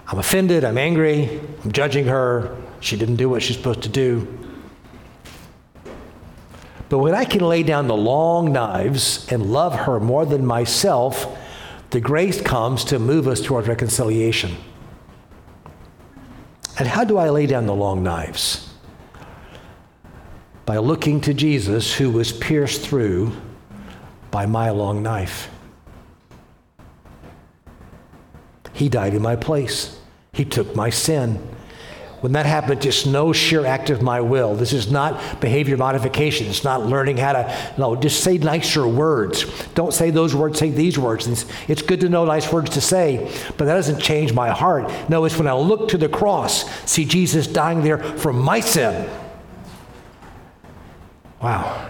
I'm 0.06 0.18
offended, 0.18 0.64
I'm 0.64 0.78
angry, 0.78 1.40
I'm 1.64 1.72
judging 1.72 2.06
her. 2.06 2.56
She 2.80 2.96
didn't 2.96 3.16
do 3.16 3.28
what 3.28 3.42
she's 3.42 3.56
supposed 3.56 3.82
to 3.82 3.88
do. 3.88 4.26
But 6.88 6.98
when 6.98 7.14
I 7.14 7.24
can 7.24 7.40
lay 7.40 7.62
down 7.62 7.88
the 7.88 7.96
long 7.96 8.52
knives 8.52 9.26
and 9.32 9.50
love 9.50 9.74
her 9.74 9.98
more 9.98 10.26
than 10.26 10.44
myself, 10.44 11.26
the 11.90 12.00
grace 12.00 12.40
comes 12.40 12.84
to 12.84 12.98
move 12.98 13.26
us 13.26 13.40
towards 13.40 13.68
reconciliation. 13.68 14.56
And 16.78 16.88
how 16.88 17.04
do 17.04 17.16
I 17.18 17.30
lay 17.30 17.46
down 17.46 17.66
the 17.66 17.74
long 17.74 18.02
knives? 18.02 18.68
By 20.66 20.78
looking 20.78 21.20
to 21.22 21.32
Jesus, 21.32 21.94
who 21.94 22.10
was 22.10 22.32
pierced 22.32 22.82
through 22.82 23.32
by 24.30 24.46
my 24.46 24.70
long 24.70 25.02
knife. 25.02 25.48
He 28.84 28.90
died 28.90 29.14
in 29.14 29.22
my 29.22 29.34
place. 29.34 29.98
He 30.34 30.44
took 30.44 30.76
my 30.76 30.90
sin. 30.90 31.36
When 32.20 32.32
that 32.32 32.44
happened, 32.44 32.82
just 32.82 33.06
no 33.06 33.32
sheer 33.32 33.64
act 33.64 33.88
of 33.88 34.02
my 34.02 34.20
will. 34.20 34.54
This 34.54 34.74
is 34.74 34.92
not 34.92 35.40
behavior 35.40 35.78
modification. 35.78 36.48
It's 36.48 36.64
not 36.64 36.84
learning 36.84 37.16
how 37.16 37.32
to, 37.32 37.74
no, 37.78 37.96
just 37.96 38.22
say 38.22 38.36
nicer 38.36 38.86
words. 38.86 39.46
Don't 39.72 39.94
say 39.94 40.10
those 40.10 40.34
words, 40.34 40.58
say 40.58 40.68
these 40.68 40.98
words. 40.98 41.26
It's, 41.26 41.46
it's 41.66 41.80
good 41.80 42.00
to 42.00 42.10
know 42.10 42.26
nice 42.26 42.52
words 42.52 42.72
to 42.72 42.82
say, 42.82 43.34
but 43.56 43.64
that 43.64 43.74
doesn't 43.74 44.00
change 44.00 44.34
my 44.34 44.50
heart. 44.50 44.92
No, 45.08 45.24
it's 45.24 45.38
when 45.38 45.48
I 45.48 45.54
look 45.54 45.88
to 45.88 45.96
the 45.96 46.10
cross, 46.10 46.70
see 46.84 47.06
Jesus 47.06 47.46
dying 47.46 47.82
there 47.82 47.96
for 48.18 48.34
my 48.34 48.60
sin. 48.60 49.08
Wow. 51.40 51.88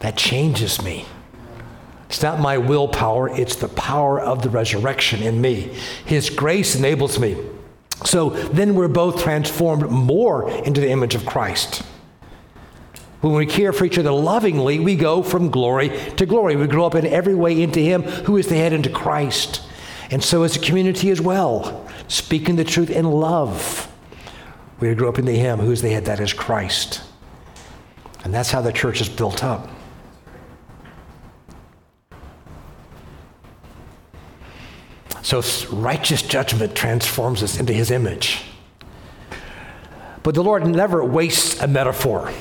That 0.00 0.16
changes 0.16 0.82
me. 0.82 1.06
It's 2.08 2.22
not 2.22 2.40
my 2.40 2.58
willpower, 2.58 3.28
it's 3.28 3.56
the 3.56 3.68
power 3.68 4.20
of 4.20 4.42
the 4.42 4.50
resurrection 4.50 5.22
in 5.22 5.40
me. 5.40 5.76
His 6.04 6.30
grace 6.30 6.76
enables 6.76 7.18
me. 7.18 7.36
So 8.04 8.30
then 8.30 8.74
we're 8.74 8.88
both 8.88 9.22
transformed 9.22 9.90
more 9.90 10.50
into 10.50 10.80
the 10.80 10.90
image 10.90 11.14
of 11.14 11.26
Christ. 11.26 11.82
When 13.22 13.34
we 13.34 13.46
care 13.46 13.72
for 13.72 13.84
each 13.84 13.98
other 13.98 14.12
lovingly, 14.12 14.78
we 14.78 14.94
go 14.94 15.22
from 15.22 15.50
glory 15.50 15.88
to 16.16 16.26
glory. 16.26 16.54
We 16.54 16.66
grow 16.66 16.86
up 16.86 16.94
in 16.94 17.06
every 17.06 17.34
way 17.34 17.60
into 17.60 17.80
Him 17.80 18.02
who 18.02 18.36
is 18.36 18.48
the 18.48 18.54
head, 18.54 18.72
into 18.72 18.90
Christ. 18.90 19.62
And 20.10 20.22
so 20.22 20.44
as 20.44 20.54
a 20.54 20.60
community 20.60 21.10
as 21.10 21.20
well, 21.20 21.88
speaking 22.06 22.56
the 22.56 22.64
truth 22.64 22.90
in 22.90 23.04
love, 23.04 23.92
we 24.78 24.94
grow 24.94 25.08
up 25.08 25.18
into 25.18 25.32
Him 25.32 25.58
who 25.58 25.72
is 25.72 25.82
the 25.82 25.88
head, 25.88 26.04
that 26.04 26.20
is 26.20 26.32
Christ. 26.32 27.02
And 28.22 28.32
that's 28.32 28.50
how 28.50 28.60
the 28.60 28.72
church 28.72 29.00
is 29.00 29.08
built 29.08 29.42
up. 29.42 29.68
So 35.26 35.42
righteous 35.72 36.22
judgment 36.22 36.76
transforms 36.76 37.42
us 37.42 37.58
into 37.58 37.72
his 37.72 37.90
image. 37.90 38.44
But 40.22 40.36
the 40.36 40.44
Lord 40.44 40.64
never 40.64 41.04
wastes 41.04 41.60
a 41.60 41.66
metaphor. 41.66 42.32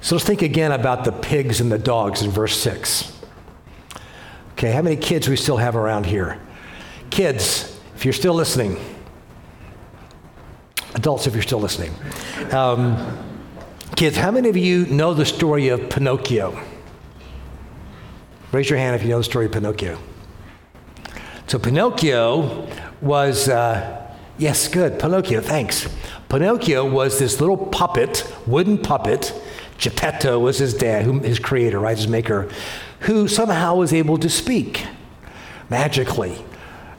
So 0.00 0.14
let's 0.14 0.24
think 0.24 0.42
again 0.42 0.70
about 0.70 1.04
the 1.04 1.10
pigs 1.10 1.60
and 1.60 1.72
the 1.72 1.80
dogs 1.80 2.22
in 2.22 2.30
verse 2.30 2.56
6. 2.56 3.12
Okay, 4.52 4.70
how 4.70 4.82
many 4.82 4.94
kids 4.94 5.28
we 5.28 5.34
still 5.34 5.56
have 5.56 5.74
around 5.74 6.06
here? 6.06 6.40
Kids, 7.10 7.76
if 7.96 8.04
you're 8.04 8.14
still 8.14 8.34
listening, 8.34 8.76
adults, 10.94 11.26
if 11.26 11.34
you're 11.34 11.42
still 11.42 11.60
listening. 11.60 11.92
Um, 12.52 13.18
kids, 13.96 14.16
how 14.16 14.30
many 14.30 14.48
of 14.48 14.56
you 14.56 14.86
know 14.86 15.12
the 15.12 15.26
story 15.26 15.70
of 15.70 15.90
Pinocchio? 15.90 16.56
Raise 18.52 18.70
your 18.70 18.78
hand 18.78 18.94
if 18.94 19.02
you 19.02 19.08
know 19.08 19.18
the 19.18 19.24
story 19.24 19.46
of 19.46 19.52
Pinocchio. 19.52 19.98
So 21.46 21.60
Pinocchio 21.60 22.66
was, 23.00 23.48
uh, 23.48 24.12
yes, 24.36 24.66
good, 24.66 24.98
Pinocchio, 24.98 25.40
thanks. 25.40 25.88
Pinocchio 26.28 26.84
was 26.84 27.20
this 27.20 27.40
little 27.40 27.56
puppet, 27.56 28.26
wooden 28.48 28.78
puppet. 28.78 29.32
Geppetto 29.78 30.40
was 30.40 30.58
his 30.58 30.74
dad, 30.74 31.04
who, 31.04 31.20
his 31.20 31.38
creator, 31.38 31.78
right, 31.78 31.96
his 31.96 32.08
maker, 32.08 32.48
who 33.00 33.28
somehow 33.28 33.76
was 33.76 33.92
able 33.92 34.18
to 34.18 34.28
speak 34.28 34.86
magically. 35.70 36.36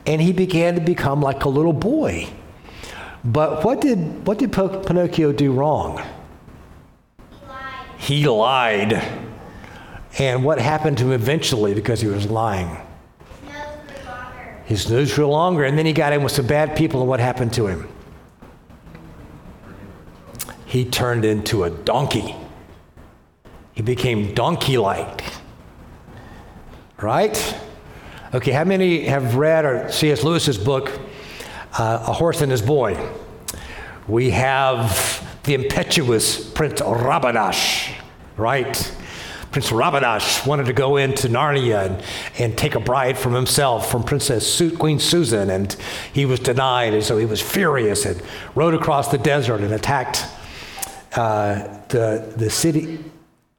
And 0.06 0.22
he 0.22 0.32
began 0.32 0.76
to 0.76 0.82
become 0.82 1.22
like 1.22 1.44
a 1.44 1.50
little 1.50 1.74
boy. 1.74 2.30
But 3.26 3.66
what 3.66 3.82
did, 3.82 4.26
what 4.26 4.40
did 4.40 4.54
Pinocchio 4.54 5.34
do 5.34 5.52
wrong? 5.52 6.02
He 7.18 7.36
lied. 7.46 8.00
He 8.00 8.28
lied. 8.28 9.24
And 10.20 10.46
what 10.46 10.60
happened 10.60 11.00
to 11.00 11.06
him 11.06 11.12
eventually 11.12 11.74
because 11.74 12.00
he 12.00 12.08
was 12.08 12.30
lying? 12.30 12.78
His 14.68 14.90
nose 14.90 15.16
grew 15.16 15.28
longer, 15.28 15.64
and 15.64 15.78
then 15.78 15.86
he 15.86 15.94
got 15.94 16.12
in 16.12 16.24
with 16.24 16.34
some 16.34 16.46
bad 16.46 16.76
people, 16.76 17.00
and 17.00 17.08
what 17.10 17.22
happened 17.22 17.54
to 17.54 17.68
him? 17.68 17.88
He 20.66 20.84
turned 20.84 21.24
into 21.24 21.64
a 21.64 21.70
donkey. 21.70 22.36
He 23.72 23.82
became 23.82 24.34
donkey 24.34 24.78
like. 24.78 25.24
Right? 27.02 27.58
Okay, 28.34 28.52
how 28.52 28.66
many 28.66 29.06
have 29.06 29.36
read 29.36 29.64
or 29.64 29.90
C.S. 29.90 30.26
Lewis's 30.26 30.58
book, 30.58 30.92
uh, 31.80 32.04
A 32.06 32.12
Horse 32.12 32.42
and 32.42 32.52
His 32.52 32.62
Boy? 32.62 33.00
We 34.06 34.32
have 34.32 35.26
the 35.44 35.54
impetuous 35.54 36.46
Prince 36.46 36.82
Rabadash, 36.82 37.94
right? 38.36 38.98
Prince 39.52 39.70
Rabadash 39.70 40.46
wanted 40.46 40.66
to 40.66 40.74
go 40.74 40.98
into 40.98 41.28
Narnia 41.28 41.86
and, 41.88 42.04
and 42.38 42.58
take 42.58 42.76
a 42.76 42.80
bride 42.80 43.18
from 43.18 43.34
himself, 43.34 43.90
from 43.90 44.04
Princess 44.04 44.52
Su- 44.52 44.76
Queen 44.76 45.00
Susan, 45.00 45.50
and 45.50 45.76
he 46.14 46.26
was 46.26 46.40
denied, 46.40 46.94
and 46.94 47.04
so 47.04 47.18
he 47.18 47.26
was 47.26 47.42
furious 47.42 48.06
and 48.06 48.22
rode 48.56 48.74
across 48.74 49.10
the 49.10 49.18
desert 49.18 49.62
and 49.62 49.74
attacked 49.74 50.26
uh, 51.16 51.68
the, 51.90 52.34
the 52.36 52.50
city 52.50 53.04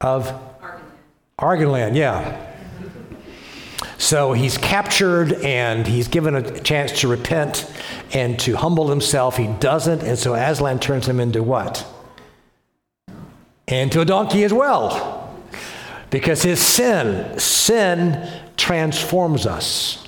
of 0.00 0.32
Archenland, 1.38 1.96
yeah. 1.96 2.44
So 3.96 4.32
he's 4.32 4.56
captured 4.58 5.32
and 5.32 5.86
he's 5.86 6.06
given 6.06 6.36
a 6.36 6.60
chance 6.60 7.00
to 7.00 7.08
repent 7.08 7.70
and 8.12 8.38
to 8.40 8.56
humble 8.56 8.88
himself. 8.88 9.36
He 9.36 9.46
doesn't, 9.46 10.02
and 10.02 10.18
so 10.18 10.34
Aslan 10.34 10.78
turns 10.78 11.08
him 11.08 11.18
into 11.18 11.42
what? 11.42 11.84
Into 13.66 14.00
a 14.00 14.04
donkey 14.04 14.44
as 14.44 14.52
well. 14.52 15.17
Because 16.10 16.42
his 16.42 16.60
sin, 16.60 17.38
sin 17.38 18.28
transforms 18.56 19.46
us. 19.46 20.06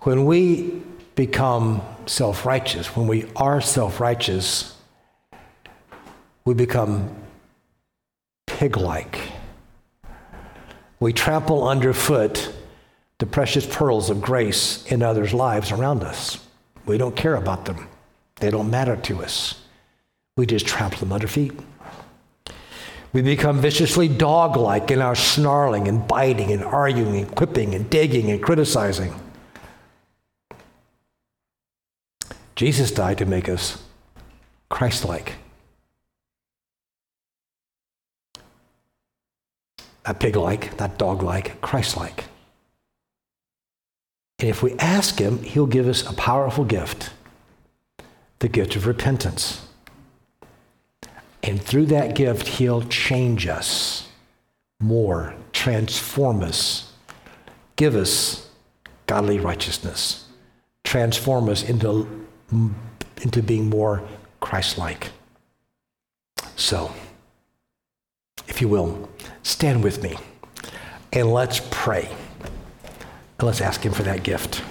When 0.00 0.24
we 0.24 0.82
become 1.14 1.82
self 2.06 2.46
righteous, 2.46 2.94
when 2.94 3.08
we 3.08 3.28
are 3.34 3.60
self 3.60 4.00
righteous, 4.00 4.76
we 6.44 6.54
become 6.54 7.10
pig 8.46 8.76
like. 8.76 9.32
We 11.00 11.12
trample 11.12 11.68
underfoot 11.68 12.52
the 13.18 13.26
precious 13.26 13.66
pearls 13.66 14.08
of 14.08 14.20
grace 14.20 14.84
in 14.86 15.02
others' 15.02 15.34
lives 15.34 15.72
around 15.72 16.02
us. 16.02 16.38
We 16.86 16.98
don't 16.98 17.16
care 17.16 17.34
about 17.34 17.64
them, 17.64 17.88
they 18.36 18.50
don't 18.50 18.70
matter 18.70 18.96
to 18.96 19.22
us. 19.22 19.62
We 20.36 20.46
just 20.46 20.66
trample 20.66 21.00
them 21.00 21.12
under 21.12 21.26
feet. 21.26 21.52
We 23.16 23.22
become 23.22 23.62
viciously 23.62 24.08
dog 24.08 24.58
like 24.58 24.90
in 24.90 25.00
our 25.00 25.14
snarling 25.14 25.88
and 25.88 26.06
biting 26.06 26.52
and 26.52 26.62
arguing 26.62 27.16
and 27.16 27.34
quipping 27.34 27.74
and 27.74 27.88
digging 27.88 28.30
and 28.30 28.42
criticizing. 28.42 29.18
Jesus 32.56 32.90
died 32.90 33.16
to 33.16 33.24
make 33.24 33.48
us 33.48 33.82
Christ 34.68 35.06
like. 35.06 35.36
Not 40.06 40.20
pig 40.20 40.36
like, 40.36 40.78
not 40.78 40.98
dog 40.98 41.22
like, 41.22 41.58
Christ 41.62 41.96
like. 41.96 42.26
And 44.40 44.50
if 44.50 44.62
we 44.62 44.74
ask 44.74 45.18
Him, 45.18 45.42
He'll 45.42 45.64
give 45.64 45.88
us 45.88 46.06
a 46.06 46.12
powerful 46.12 46.66
gift 46.66 47.08
the 48.40 48.48
gift 48.48 48.76
of 48.76 48.86
repentance. 48.86 49.65
And 51.46 51.62
through 51.62 51.86
that 51.86 52.16
gift, 52.16 52.48
He'll 52.48 52.82
change 52.82 53.46
us 53.46 54.08
more, 54.80 55.34
transform 55.52 56.42
us, 56.42 56.92
give 57.76 57.94
us 57.94 58.50
godly 59.06 59.38
righteousness, 59.38 60.26
transform 60.82 61.48
us 61.48 61.62
into, 61.62 62.26
into 63.22 63.42
being 63.42 63.70
more 63.70 64.02
Christ 64.40 64.76
like. 64.76 65.12
So, 66.56 66.92
if 68.48 68.60
you 68.60 68.68
will, 68.68 69.08
stand 69.44 69.84
with 69.84 70.02
me 70.02 70.18
and 71.12 71.32
let's 71.32 71.60
pray. 71.70 72.08
And 73.38 73.46
let's 73.46 73.60
ask 73.60 73.84
Him 73.84 73.92
for 73.92 74.02
that 74.02 74.24
gift. 74.24 74.62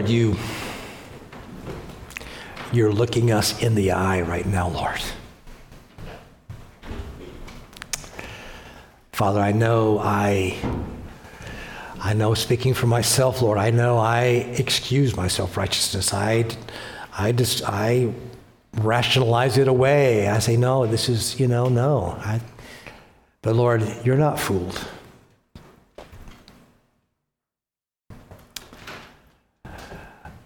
Lord, 0.00 0.10
you 0.10 0.34
you're 2.72 2.90
looking 2.90 3.30
us 3.30 3.62
in 3.62 3.74
the 3.74 3.90
eye 3.90 4.22
right 4.22 4.46
now, 4.46 4.70
Lord. 4.70 4.98
Father, 9.12 9.40
I 9.40 9.52
know 9.52 9.98
I 9.98 10.56
I 12.00 12.14
know, 12.14 12.32
speaking 12.32 12.72
for 12.72 12.86
myself, 12.86 13.42
Lord, 13.42 13.58
I 13.58 13.68
know 13.72 13.98
I 13.98 14.22
excuse 14.56 15.14
my 15.14 15.28
self 15.28 15.58
righteousness. 15.58 16.14
I, 16.14 16.46
I 17.18 17.32
just, 17.32 17.62
I 17.66 18.14
rationalize 18.78 19.58
it 19.58 19.68
away. 19.68 20.28
I 20.28 20.38
say, 20.38 20.56
no, 20.56 20.86
this 20.86 21.10
is, 21.10 21.38
you 21.38 21.46
know, 21.46 21.68
no. 21.68 22.18
I, 22.20 22.40
but 23.42 23.54
Lord, 23.54 23.84
you're 24.02 24.16
not 24.16 24.40
fooled. 24.40 24.82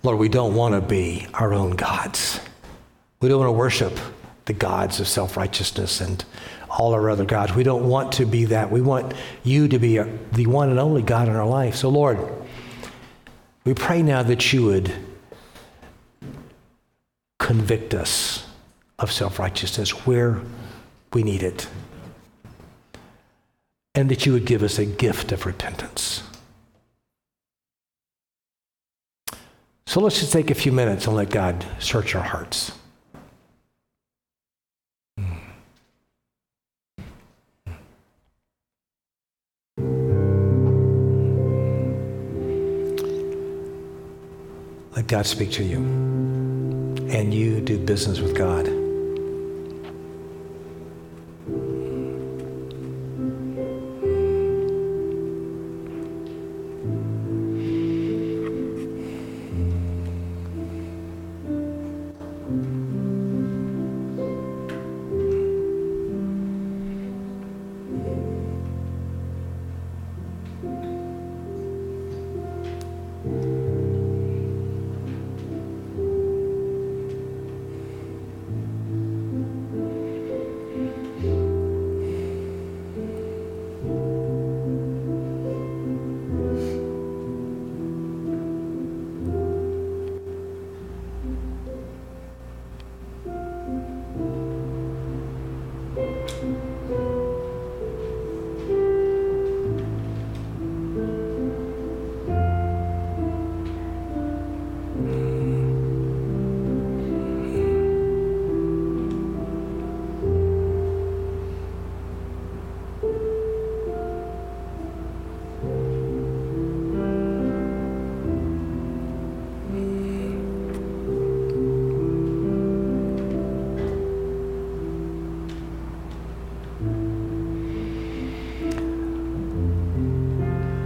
Lord, 0.05 0.19
we 0.19 0.29
don't 0.29 0.55
want 0.55 0.75
to 0.75 0.83
be 0.83 1.27
our 1.33 1.55
own 1.55 1.71
gods. 1.71 2.39
We 3.21 3.31
don't 3.31 3.39
want 3.39 3.49
to 3.49 3.53
worship 3.53 3.99
the 4.45 4.53
gods 4.53 5.01
of 5.01 5.09
self 5.09 5.35
righteousness 5.35 6.03
and 6.03 6.23
all 6.69 6.93
our 6.93 7.09
other 7.09 7.25
gods. 7.25 7.55
We 7.55 7.63
don't 7.63 7.89
want 7.89 8.13
to 8.13 8.27
be 8.27 8.45
that. 8.47 8.71
We 8.71 8.83
want 8.83 9.15
you 9.45 9.67
to 9.67 9.79
be 9.79 9.99
the 10.33 10.47
one 10.47 10.69
and 10.69 10.79
only 10.79 11.01
God 11.01 11.29
in 11.29 11.35
our 11.35 11.47
life. 11.47 11.77
So, 11.77 11.89
Lord, 11.89 12.19
we 13.65 13.73
pray 13.73 14.03
now 14.03 14.23
that 14.23 14.53
you 14.53 14.67
would 14.67 14.93
convict 17.39 17.95
us 17.95 18.47
of 18.99 19.11
self 19.11 19.39
righteousness 19.39 20.07
where 20.07 20.39
we 21.15 21.23
need 21.23 21.43
it, 21.43 21.67
and 23.95 24.11
that 24.11 24.27
you 24.27 24.35
would 24.35 24.45
give 24.45 24.63
us 24.63 24.79
a 24.79 24.85
gift 24.85 25.33
of 25.33 25.47
repentance. 25.47 26.23
So 29.95 30.01
let's 30.01 30.19
just 30.19 30.33
take 30.33 30.51
a 30.51 30.57
few 30.57 30.73
minutes 30.73 31.07
and 31.07 31.15
let 31.15 31.31
God 31.31 31.65
search 31.79 32.17
our 32.17 32.23
hearts. 32.25 32.73
Let 44.97 45.07
God 45.07 45.27
speak 45.27 45.53
to 45.53 45.63
you. 45.63 45.77
And 45.77 47.33
you 47.33 47.61
do 47.61 47.79
business 47.79 48.19
with 48.19 48.37
God. 48.37 48.84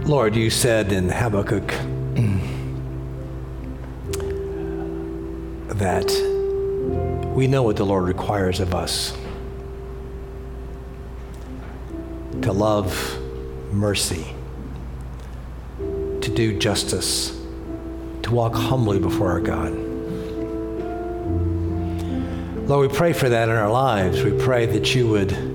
Lord, 0.09 0.35
you 0.35 0.49
said 0.49 0.91
in 0.91 1.07
Habakkuk 1.07 1.67
mm, 1.67 2.41
that 5.77 6.09
we 7.35 7.45
know 7.45 7.61
what 7.61 7.75
the 7.75 7.85
Lord 7.85 8.05
requires 8.05 8.59
of 8.59 8.73
us 8.73 9.15
to 12.41 12.51
love 12.51 13.19
mercy, 13.71 14.25
to 15.77 16.31
do 16.33 16.57
justice, 16.57 17.39
to 18.23 18.31
walk 18.31 18.55
humbly 18.55 18.97
before 18.97 19.29
our 19.29 19.39
God. 19.39 19.73
Lord, 22.67 22.89
we 22.89 22.97
pray 22.97 23.13
for 23.13 23.29
that 23.29 23.47
in 23.47 23.55
our 23.55 23.71
lives. 23.71 24.23
We 24.23 24.31
pray 24.31 24.65
that 24.65 24.95
you 24.95 25.07
would 25.07 25.48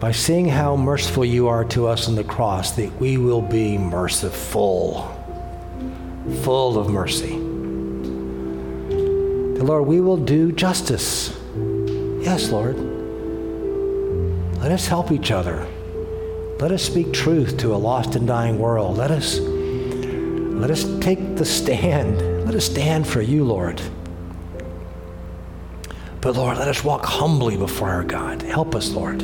by 0.00 0.12
seeing 0.12 0.46
how 0.46 0.76
merciful 0.76 1.24
you 1.24 1.48
are 1.48 1.64
to 1.64 1.88
us 1.88 2.08
on 2.08 2.14
the 2.14 2.24
cross, 2.24 2.72
that 2.72 2.92
we 3.00 3.16
will 3.16 3.42
be 3.42 3.76
merciful, 3.76 5.14
full 6.42 6.78
of 6.78 6.88
mercy. 6.88 7.36
The 9.58 9.64
Lord, 9.64 9.86
we 9.86 10.00
will 10.00 10.16
do 10.16 10.52
justice. 10.52 11.36
Yes, 12.20 12.50
Lord. 12.50 12.76
Let 14.58 14.70
us 14.70 14.86
help 14.86 15.10
each 15.10 15.32
other. 15.32 15.66
Let 16.60 16.70
us 16.70 16.82
speak 16.82 17.12
truth 17.12 17.56
to 17.58 17.74
a 17.74 17.76
lost 17.76 18.14
and 18.14 18.26
dying 18.26 18.58
world. 18.58 18.96
Let 18.96 19.10
us 19.10 19.38
let 19.38 20.70
us 20.70 20.84
take 20.98 21.36
the 21.36 21.44
stand. 21.44 22.44
Let 22.44 22.54
us 22.56 22.66
stand 22.66 23.06
for 23.06 23.22
you, 23.22 23.44
Lord. 23.44 23.80
But 26.20 26.34
Lord, 26.34 26.58
let 26.58 26.66
us 26.66 26.82
walk 26.82 27.04
humbly 27.04 27.56
before 27.56 27.90
our 27.90 28.02
God. 28.02 28.42
Help 28.42 28.74
us, 28.74 28.90
Lord. 28.90 29.22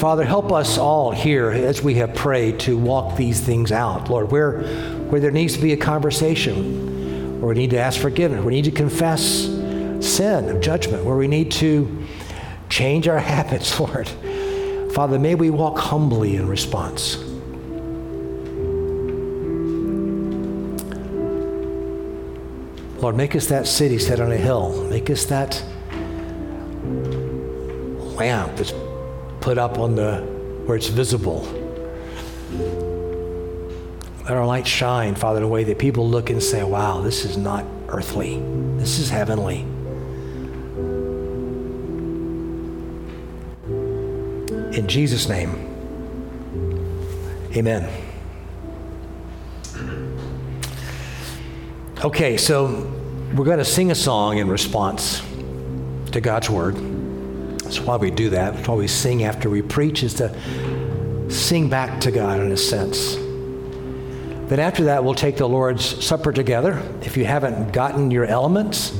Father, 0.00 0.24
help 0.24 0.50
us 0.50 0.78
all 0.78 1.10
here 1.10 1.50
as 1.50 1.82
we 1.82 1.96
have 1.96 2.14
prayed 2.14 2.58
to 2.60 2.78
walk 2.78 3.18
these 3.18 3.38
things 3.38 3.70
out. 3.70 4.08
Lord, 4.08 4.32
where, 4.32 4.62
where 5.10 5.20
there 5.20 5.30
needs 5.30 5.56
to 5.56 5.60
be 5.60 5.74
a 5.74 5.76
conversation, 5.76 7.38
where 7.38 7.50
we 7.50 7.54
need 7.54 7.68
to 7.72 7.78
ask 7.78 8.00
forgiveness, 8.00 8.42
we 8.42 8.54
need 8.54 8.64
to 8.64 8.70
confess 8.70 9.22
sin 10.00 10.48
of 10.48 10.62
judgment, 10.62 11.04
where 11.04 11.18
we 11.18 11.28
need 11.28 11.50
to 11.50 12.06
change 12.70 13.08
our 13.08 13.18
habits, 13.34 13.78
Lord. 13.78 14.08
Father, 14.94 15.18
may 15.18 15.34
we 15.34 15.50
walk 15.50 15.78
humbly 15.78 16.36
in 16.36 16.48
response. 16.48 17.18
Lord, 23.02 23.16
make 23.16 23.36
us 23.36 23.48
that 23.48 23.66
city 23.66 23.98
set 23.98 24.18
on 24.18 24.32
a 24.32 24.38
hill. 24.38 24.82
Make 24.84 25.10
us 25.10 25.26
that 25.26 25.62
lamp 28.16 28.56
that's 28.56 28.72
put 29.40 29.58
up 29.58 29.78
on 29.78 29.94
the 29.94 30.20
where 30.66 30.76
it's 30.76 30.88
visible. 30.88 31.42
Let 34.24 34.32
our 34.32 34.46
light 34.46 34.66
shine, 34.66 35.14
Father, 35.14 35.38
in 35.38 35.44
a 35.44 35.48
way 35.48 35.64
that 35.64 35.78
people 35.78 36.08
look 36.08 36.30
and 36.30 36.42
say, 36.42 36.62
wow, 36.62 37.00
this 37.00 37.24
is 37.24 37.36
not 37.36 37.64
earthly. 37.88 38.38
This 38.76 38.98
is 38.98 39.10
heavenly. 39.10 39.66
In 44.76 44.86
Jesus' 44.86 45.28
name, 45.28 45.50
amen. 47.56 47.90
Okay, 52.04 52.36
so 52.36 52.66
we're 53.34 53.44
going 53.44 53.58
to 53.58 53.64
sing 53.64 53.90
a 53.90 53.96
song 53.96 54.38
in 54.38 54.48
response 54.48 55.22
to 56.12 56.20
God's 56.20 56.48
word. 56.48 56.89
That's 57.70 57.86
why 57.86 57.98
we 57.98 58.10
do 58.10 58.30
that. 58.30 58.56
That's 58.56 58.66
why 58.66 58.74
we 58.74 58.88
sing 58.88 59.22
after 59.22 59.48
we 59.48 59.62
preach, 59.62 60.02
is 60.02 60.14
to 60.14 61.30
sing 61.30 61.68
back 61.68 62.00
to 62.00 62.10
God 62.10 62.40
in 62.40 62.50
a 62.50 62.56
sense. 62.56 63.14
Then 63.14 64.58
after 64.58 64.82
that, 64.86 65.04
we'll 65.04 65.14
take 65.14 65.36
the 65.36 65.48
Lord's 65.48 66.04
Supper 66.04 66.32
together. 66.32 66.82
If 67.02 67.16
you 67.16 67.26
haven't 67.26 67.72
gotten 67.72 68.10
your 68.10 68.24
elements, 68.24 68.90